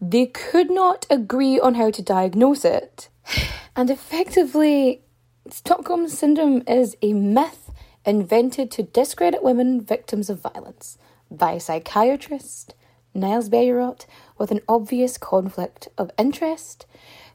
they 0.10 0.26
could 0.26 0.70
not 0.70 1.06
agree 1.10 1.60
on 1.60 1.76
how 1.76 1.90
to 1.92 2.02
diagnose 2.02 2.66
it. 2.66 3.10
And 3.76 3.90
effectively, 3.90 5.02
Stockholm 5.50 6.08
Syndrome 6.08 6.62
is 6.68 6.96
a 7.02 7.12
myth 7.12 7.72
invented 8.06 8.70
to 8.70 8.84
discredit 8.84 9.42
women 9.42 9.82
victims 9.82 10.30
of 10.30 10.42
violence 10.42 11.00
by 11.32 11.58
psychiatrist 11.58 12.76
Niels 13.14 13.50
Bejerot 13.50 14.06
with 14.38 14.52
an 14.52 14.62
obvious 14.68 15.18
conflict 15.18 15.88
of 15.98 16.12
interest, 16.18 16.86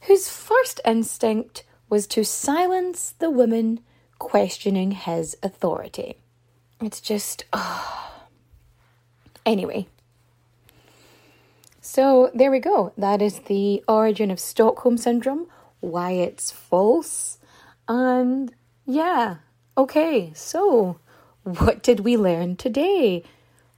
whose 0.03 0.29
first 0.29 0.81
instinct 0.85 1.65
was 1.89 2.07
to 2.09 2.25
silence 2.25 3.15
the 3.19 3.31
women 3.31 3.81
questioning 4.19 4.93
his 4.93 5.37
authority. 5.43 6.17
It's 6.81 7.01
just. 7.01 7.45
Oh. 7.53 8.05
Anyway, 9.47 9.87
so 11.81 12.31
there 12.35 12.51
we 12.51 12.59
go. 12.59 12.93
That 12.99 13.23
is 13.23 13.41
the 13.41 13.83
origin 13.89 14.31
of 14.31 14.39
Stockholm 14.39 14.99
Syndrome, 14.99 15.47
why 15.81 16.11
it's 16.11 16.51
false. 16.51 17.39
And 17.89 18.53
yeah, 18.85 19.37
okay, 19.77 20.33
so 20.35 20.99
what 21.43 21.83
did 21.83 22.01
we 22.01 22.19
learn 22.19 22.57
today? 22.57 23.25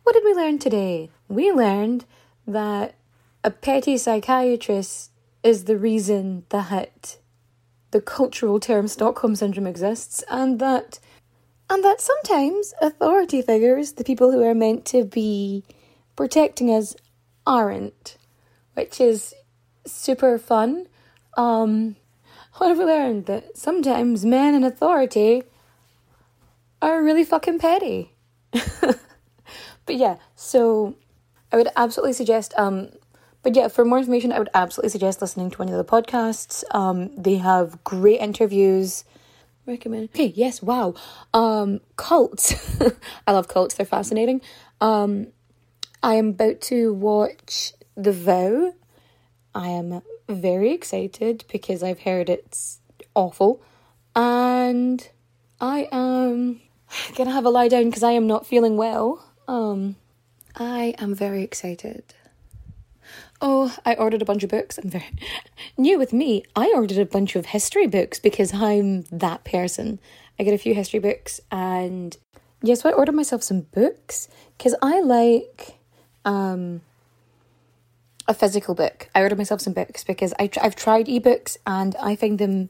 What 0.03 0.15
did 0.15 0.25
we 0.25 0.35
learn 0.35 0.59
today? 0.59 1.11
We 1.31 1.53
learned 1.53 2.07
that 2.45 2.97
a 3.45 3.53
petty 3.53 3.97
psychiatrist 3.97 5.13
is 5.45 5.65
the 5.65 5.77
reason 5.77 6.45
that 6.49 7.19
the 7.93 8.01
cultural 8.01 8.59
term 8.59 8.89
Stockholm 8.89 9.37
Syndrome 9.37 9.69
exists, 9.69 10.25
and 10.29 10.59
that 10.59 10.99
and 11.71 11.85
that 11.85 12.01
sometimes 12.01 12.75
authority 12.83 13.43
figures, 13.43 13.93
the 13.93 14.03
people 14.03 14.33
who 14.33 14.43
are 14.43 14.57
meant 14.57 14.85
to 14.87 15.05
be 15.05 15.63
protecting 16.17 16.69
us, 16.69 16.97
aren't, 17.47 18.19
which 18.75 19.01
is 19.01 19.33
super 19.87 20.37
fun. 20.37 20.89
Um, 21.37 21.95
what 22.57 22.71
have 22.71 22.79
we 22.79 22.87
learned? 22.87 23.27
That 23.27 23.57
sometimes 23.57 24.25
men 24.25 24.57
in 24.57 24.65
authority 24.65 25.45
are 26.83 27.01
really 27.05 27.25
fucking 27.25 27.61
petty. 27.61 28.15
but 28.51 28.99
yeah, 29.87 30.17
so 30.35 30.97
I 31.53 31.57
would 31.57 31.69
absolutely 31.77 32.13
suggest, 32.13 32.55
um, 32.57 32.91
but 33.43 33.57
yeah, 33.57 33.69
for 33.69 33.85
more 33.85 33.99
information, 33.99 34.33
I 34.33 34.39
would 34.39 34.51
absolutely 34.55 34.91
suggest 34.91 35.21
listening 35.21 35.51
to 35.51 35.63
any 35.63 35.73
of 35.73 35.79
the 35.79 35.85
podcasts. 35.85 36.63
Um, 36.73 37.15
they 37.17 37.37
have 37.37 37.83
great 37.85 38.21
interviews. 38.21 39.05
Recommend. 39.67 40.11
Okay, 40.15 40.33
yes, 40.35 40.63
wow. 40.63 40.95
Um, 41.35 41.81
cults. 41.97 42.55
I 43.27 43.33
love 43.33 43.49
cults, 43.49 43.75
they're 43.75 43.87
fascinating. 43.87 44.41
Um, 44.81 45.29
I 46.03 46.15
am 46.15 46.31
about 46.31 46.61
to 46.63 46.93
watch 46.95 47.73
The 47.97 48.13
Vow. 48.13 48.75
I 49.55 49.69
am 49.69 50.03
very 50.29 50.73
excited 50.73 51.45
because 51.51 51.83
I've 51.83 52.01
heard 52.01 52.31
it's 52.31 52.81
awful. 53.15 53.63
And 54.15 55.07
I 55.61 55.89
am 55.93 56.61
gonna 57.17 57.33
have 57.33 57.45
a 57.45 57.51
lie 57.51 57.69
down 57.69 57.87
because 57.87 58.03
I 58.03 58.13
am 58.13 58.27
not 58.27 58.47
feeling 58.47 58.77
well. 58.77 59.25
Um, 59.47 59.97
I 60.61 60.95
am 60.99 61.15
very 61.15 61.43
excited. 61.43 62.05
Oh, 63.41 63.75
I 63.87 63.95
ordered 63.95 64.21
a 64.21 64.27
bunch 64.27 64.45
of 64.45 64.51
books. 64.51 64.77
I'm 64.77 64.91
very 64.91 65.07
new 65.79 65.99
with 65.99 66.13
me. 66.13 66.45
I 66.55 66.71
ordered 66.75 66.99
a 66.99 67.07
bunch 67.07 67.35
of 67.35 67.47
history 67.47 67.87
books 67.87 68.21
because 68.21 68.53
I'm 68.53 69.05
that 69.05 69.43
person. 69.45 69.99
I 70.39 70.43
get 70.43 70.53
a 70.53 70.59
few 70.59 70.75
history 70.75 71.01
books 71.01 71.41
and 71.51 72.15
yes, 72.63 72.79
yeah, 72.79 72.83
so 72.83 72.89
I 72.91 72.93
ordered 72.93 73.15
myself 73.15 73.43
some 73.43 73.63
books 73.63 74.29
because 74.59 74.75
I 74.83 75.01
like 75.01 75.79
um, 76.27 76.83
a 78.29 78.35
physical 78.35 78.75
book. 78.75 79.09
I 79.15 79.23
ordered 79.23 79.39
myself 79.39 79.63
some 79.63 79.73
books 79.73 80.05
because 80.05 80.35
I 80.39 80.51
I've 80.61 80.77
tried 80.77 81.07
ebooks 81.07 81.57
and 81.67 81.97
I 81.97 82.17
find 82.17 82.39
them 82.39 82.69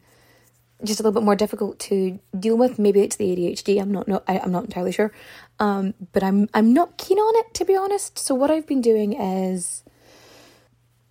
just 0.84 1.00
a 1.00 1.02
little 1.02 1.18
bit 1.20 1.24
more 1.24 1.36
difficult 1.36 1.78
to 1.80 2.18
deal 2.38 2.56
with. 2.56 2.78
Maybe 2.78 3.00
it's 3.00 3.16
the 3.16 3.24
ADHD. 3.24 3.80
I'm 3.80 3.92
not 3.92 4.08
not 4.08 4.24
I, 4.28 4.38
am 4.38 4.52
not 4.52 4.64
entirely 4.64 4.92
sure. 4.92 5.12
Um, 5.58 5.94
but 6.12 6.22
I'm 6.22 6.48
I'm 6.54 6.72
not 6.72 6.96
keen 6.96 7.18
on 7.18 7.34
it 7.44 7.54
to 7.54 7.64
be 7.64 7.76
honest. 7.76 8.18
So 8.18 8.34
what 8.34 8.50
I've 8.50 8.66
been 8.66 8.80
doing 8.80 9.12
is 9.12 9.82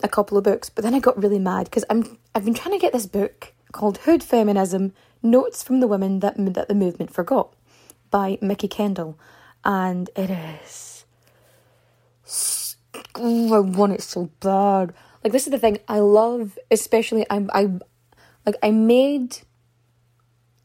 a 0.02 0.08
couple 0.08 0.38
of 0.38 0.44
books, 0.44 0.70
but 0.70 0.84
then 0.84 0.94
I 0.94 1.00
got 1.00 1.22
really 1.22 1.40
mad 1.40 1.66
because 1.66 1.86
I'm 1.90 2.18
I've 2.34 2.46
been 2.46 2.54
trying 2.54 2.76
to 2.76 2.82
get 2.82 2.94
this 2.94 3.06
book 3.06 3.54
called 3.72 4.00
Hood 4.00 4.24
Feminism: 4.24 4.94
Notes 5.22 5.64
from 5.64 5.80
the 5.80 5.88
Women 5.88 6.20
that 6.20 6.36
that 6.38 6.68
the 6.68 6.76
Movement 6.76 7.14
Forgot 7.14 7.54
by 8.10 8.38
Mikki 8.42 8.68
Kendall, 8.68 9.20
and 9.64 10.10
it 10.16 10.30
is 10.30 10.90
oh, 13.16 13.54
I 13.54 13.60
want 13.60 13.94
it 13.94 14.02
so 14.02 14.30
bad. 14.40 14.94
Like 15.24 15.34
this 15.34 15.48
is 15.48 15.52
the 15.52 15.60
thing 15.60 15.80
I 15.88 16.00
love, 16.00 16.58
especially 16.72 17.26
I'm 17.30 17.50
I 17.54 17.70
like 18.46 18.56
I 18.64 18.72
made 18.72 19.40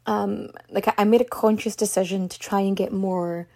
um 0.07 0.51
like 0.71 0.93
I 0.99 1.05
made 1.05 1.21
a 1.21 1.25
conscious 1.25 1.77
decision 1.77 2.29
to 2.29 2.39
try 2.39 2.61
and 2.61 2.77
get 2.77 2.93
more 2.93 3.49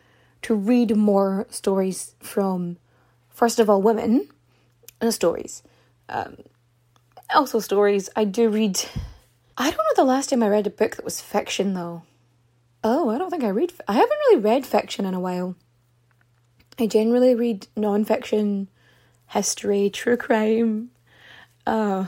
to 0.43 0.55
read 0.55 0.97
more 0.97 1.47
stories 1.51 2.15
from 2.21 2.79
first 3.29 3.59
of 3.59 3.69
all 3.69 3.83
women 3.83 4.29
and 5.01 5.13
stories. 5.13 5.63
Um 6.09 6.39
also 7.35 7.61
stories. 7.61 8.09
I 8.17 8.25
do 8.25 8.49
read 8.49 8.81
I 9.57 9.71
don't 9.71 9.77
know 9.77 9.97
the 9.97 10.05
last 10.05 10.31
time 10.31 10.43
I 10.43 10.49
read 10.49 10.67
a 10.67 10.71
book 10.71 10.97
that 10.97 11.05
was 11.05 11.21
fiction 11.21 11.75
though. 11.75 12.03
Oh, 12.85 13.11
I 13.11 13.19
don't 13.19 13.31
think 13.31 13.45
I 13.45 13.49
read 13.49 13.73
I 13.87 13.93
haven't 13.95 14.19
really 14.29 14.41
read 14.41 14.67
fiction 14.67 15.05
in 15.05 15.15
a 15.15 15.21
while. 15.21 15.57
I 16.79 16.87
generally 16.87 17.35
read 17.35 17.67
non-fiction 17.77 18.69
history, 19.27 19.91
true 19.91 20.17
crime, 20.17 20.91
uh, 21.67 22.07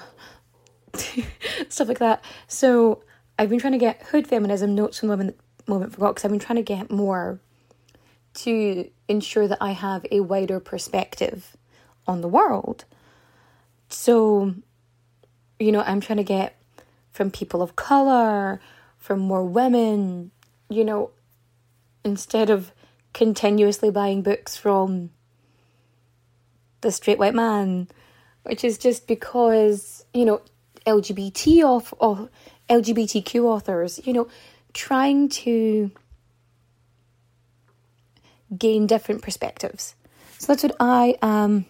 stuff 1.68 1.88
like 1.88 1.98
that. 1.98 2.24
So 2.46 3.02
I've 3.40 3.48
been 3.48 3.58
trying 3.58 3.72
to 3.72 3.78
get 3.78 4.02
hood 4.02 4.26
feminism 4.26 4.74
notes 4.74 4.98
from 5.00 5.08
Women 5.08 5.32
Movement 5.66 5.94
Forgot 5.94 6.10
because 6.10 6.26
I've 6.26 6.30
been 6.30 6.40
trying 6.40 6.56
to 6.56 6.62
get 6.62 6.90
more 6.90 7.40
to 8.34 8.90
ensure 9.08 9.48
that 9.48 9.56
I 9.62 9.70
have 9.70 10.04
a 10.10 10.20
wider 10.20 10.60
perspective 10.60 11.56
on 12.06 12.20
the 12.20 12.28
world. 12.28 12.84
So, 13.88 14.54
you 15.58 15.72
know, 15.72 15.80
I'm 15.80 16.02
trying 16.02 16.18
to 16.18 16.22
get 16.22 16.54
from 17.12 17.30
people 17.30 17.62
of 17.62 17.76
color, 17.76 18.60
from 18.98 19.20
more 19.20 19.46
women, 19.46 20.32
you 20.68 20.84
know, 20.84 21.08
instead 22.04 22.50
of 22.50 22.72
continuously 23.14 23.90
buying 23.90 24.20
books 24.20 24.58
from 24.58 25.12
the 26.82 26.92
straight 26.92 27.18
white 27.18 27.34
man, 27.34 27.88
which 28.42 28.64
is 28.64 28.76
just 28.76 29.06
because, 29.06 30.04
you 30.12 30.26
know, 30.26 30.42
LGBT 30.86 31.64
off 31.64 31.94
or 31.98 32.28
LGBTQ 32.70 33.42
authors, 33.42 34.00
you 34.06 34.12
know, 34.12 34.28
trying 34.72 35.28
to 35.28 35.90
gain 38.56 38.86
different 38.86 39.22
perspectives. 39.22 39.94
So 40.38 40.46
that's 40.52 40.62
what 40.62 40.76
I 40.80 41.16
um 41.22 41.66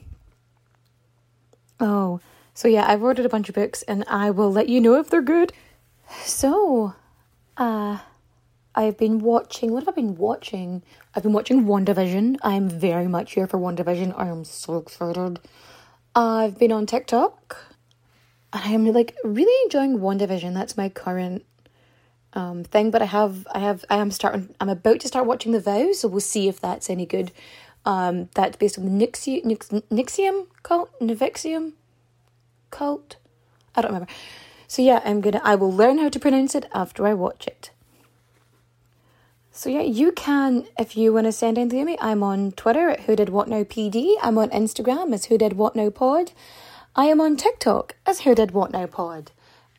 Oh, 1.80 2.20
so 2.52 2.68
yeah, 2.68 2.84
I've 2.86 3.02
ordered 3.02 3.24
a 3.24 3.30
bunch 3.30 3.48
of 3.48 3.54
books 3.54 3.82
and 3.82 4.04
I 4.06 4.30
will 4.30 4.52
let 4.52 4.68
you 4.68 4.80
know 4.80 4.94
if 5.00 5.08
they're 5.08 5.22
good. 5.22 5.52
So, 6.24 6.94
uh 7.56 7.98
I've 8.74 8.96
been 8.96 9.18
watching 9.18 9.72
what 9.72 9.82
have 9.84 9.88
I 9.88 9.96
been 9.96 10.16
watching? 10.16 10.82
I've 11.14 11.24
been 11.24 11.32
watching 11.32 11.64
WandaVision. 11.64 12.36
I'm 12.42 12.68
very 12.68 13.08
much 13.08 13.32
here 13.34 13.46
for 13.46 13.58
WandaVision. 13.58 14.14
I 14.16 14.28
am 14.28 14.44
so 14.44 14.76
excited. 14.76 15.40
I've 16.14 16.58
been 16.58 16.72
on 16.72 16.86
TikTok. 16.86 17.56
And 18.52 18.62
I 18.64 18.68
am 18.68 18.86
like 18.86 19.16
really 19.24 19.54
enjoying 19.64 19.98
WandaVision. 19.98 20.54
That's 20.54 20.76
my 20.76 20.88
current 20.88 21.44
um 22.32 22.64
thing. 22.64 22.90
But 22.90 23.02
I 23.02 23.06
have 23.06 23.46
I 23.54 23.60
have 23.60 23.84
I 23.90 23.96
am 23.96 24.10
starting 24.10 24.54
I'm 24.60 24.68
about 24.68 25.00
to 25.00 25.08
start 25.08 25.26
watching 25.26 25.52
The 25.52 25.60
Vow, 25.60 25.92
so 25.92 26.08
we'll 26.08 26.20
see 26.20 26.48
if 26.48 26.60
that's 26.60 26.90
any 26.90 27.06
good. 27.06 27.32
Um 27.84 28.28
that's 28.34 28.56
based 28.56 28.78
on 28.78 28.84
the 28.84 28.90
Nixie 28.90 29.42
Nix, 29.44 29.68
Nixium 29.68 30.46
cult, 30.62 30.90
Nivixium 31.00 31.72
cult. 32.70 33.16
I 33.74 33.82
don't 33.82 33.92
remember. 33.92 34.12
So 34.66 34.82
yeah, 34.82 35.00
I'm 35.04 35.20
gonna 35.20 35.40
I 35.42 35.54
will 35.54 35.72
learn 35.72 35.98
how 35.98 36.08
to 36.08 36.20
pronounce 36.20 36.54
it 36.54 36.66
after 36.74 37.06
I 37.06 37.14
watch 37.14 37.46
it. 37.46 37.70
So 39.52 39.68
yeah, 39.68 39.82
you 39.82 40.12
can 40.12 40.66
if 40.78 40.96
you 40.96 41.12
want 41.12 41.26
to 41.26 41.32
send 41.32 41.58
anything 41.58 41.80
to 41.80 41.84
me. 41.84 41.98
I'm 42.00 42.22
on 42.22 42.52
Twitter 42.52 42.88
at 42.88 43.00
Who 43.00 43.16
Did 43.16 43.28
What 43.30 43.48
Now 43.48 43.64
PD. 43.64 44.14
I'm 44.22 44.38
on 44.38 44.48
Instagram 44.50 45.12
as 45.12 45.26
Who 45.26 45.36
Did 45.36 45.54
What 45.54 45.74
Now 45.74 45.90
Pod. 45.90 46.32
I 46.96 47.04
am 47.04 47.20
on 47.20 47.36
TikTok 47.36 47.94
as 48.04 48.20
Who 48.20 48.34
Did 48.34 48.50
What 48.50 48.72
Now 48.72 48.86
Pod. 48.86 49.30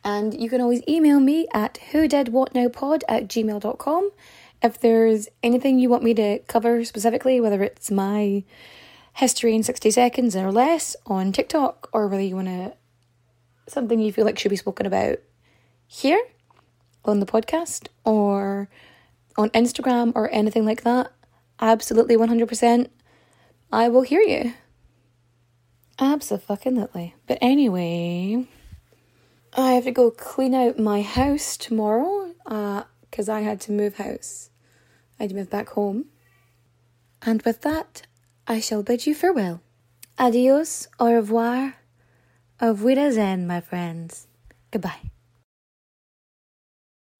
And 0.02 0.32
you 0.32 0.48
can 0.48 0.62
always 0.62 0.82
email 0.88 1.20
me 1.20 1.46
at 1.52 1.78
who 1.92 2.08
did 2.08 2.28
what 2.28 2.54
now 2.54 2.68
pod 2.68 3.04
at 3.06 3.28
gmail.com 3.28 4.10
if 4.62 4.80
there's 4.80 5.28
anything 5.42 5.78
you 5.78 5.90
want 5.90 6.02
me 6.02 6.14
to 6.14 6.38
cover 6.48 6.84
specifically, 6.84 7.38
whether 7.38 7.62
it's 7.62 7.90
my 7.90 8.44
history 9.12 9.54
in 9.54 9.62
60 9.62 9.90
seconds 9.90 10.34
or 10.34 10.50
less 10.50 10.96
on 11.04 11.32
TikTok, 11.32 11.90
or 11.92 12.08
whether 12.08 12.22
you 12.22 12.36
want 12.36 12.48
to 12.48 12.72
something 13.68 14.00
you 14.00 14.12
feel 14.12 14.24
like 14.24 14.38
should 14.38 14.48
be 14.50 14.56
spoken 14.56 14.86
about 14.86 15.18
here 15.86 16.20
on 17.04 17.20
the 17.20 17.26
podcast 17.26 17.88
or 18.04 18.68
on 19.36 19.50
Instagram 19.50 20.12
or 20.14 20.30
anything 20.30 20.64
like 20.64 20.82
that, 20.82 21.12
absolutely 21.60 22.16
100%, 22.16 22.88
I 23.70 23.88
will 23.88 24.02
hear 24.02 24.22
you. 24.22 24.54
Absolutely. 25.98 27.14
But 27.26 27.38
anyway, 27.40 28.46
I 29.56 29.72
have 29.72 29.84
to 29.84 29.90
go 29.90 30.10
clean 30.10 30.54
out 30.54 30.78
my 30.78 31.02
house 31.02 31.56
tomorrow 31.56 32.32
because 32.44 33.28
uh, 33.28 33.34
I 33.34 33.40
had 33.40 33.60
to 33.62 33.72
move 33.72 33.96
house. 33.96 34.50
I 35.18 35.24
had 35.24 35.30
to 35.30 35.36
move 35.36 35.50
back 35.50 35.70
home. 35.70 36.06
And 37.20 37.42
with 37.42 37.60
that, 37.62 38.02
I 38.46 38.60
shall 38.60 38.82
bid 38.82 39.06
you 39.06 39.14
farewell. 39.14 39.60
Adios, 40.18 40.88
au 40.98 41.12
revoir, 41.12 41.74
auf 42.60 42.80
Wiedersehen, 42.80 43.46
my 43.46 43.60
friends. 43.60 44.26
Goodbye. 44.70 45.10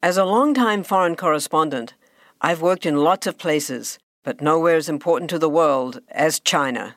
As 0.02 0.16
a 0.16 0.24
long-time 0.24 0.82
foreign 0.82 1.14
correspondent, 1.14 1.94
I've 2.40 2.60
worked 2.60 2.84
in 2.84 2.96
lots 2.96 3.28
of 3.28 3.38
places, 3.38 4.00
but 4.24 4.40
nowhere 4.40 4.76
as 4.76 4.88
important 4.88 5.30
to 5.30 5.38
the 5.38 5.48
world 5.48 6.00
as 6.08 6.40
China. 6.40 6.96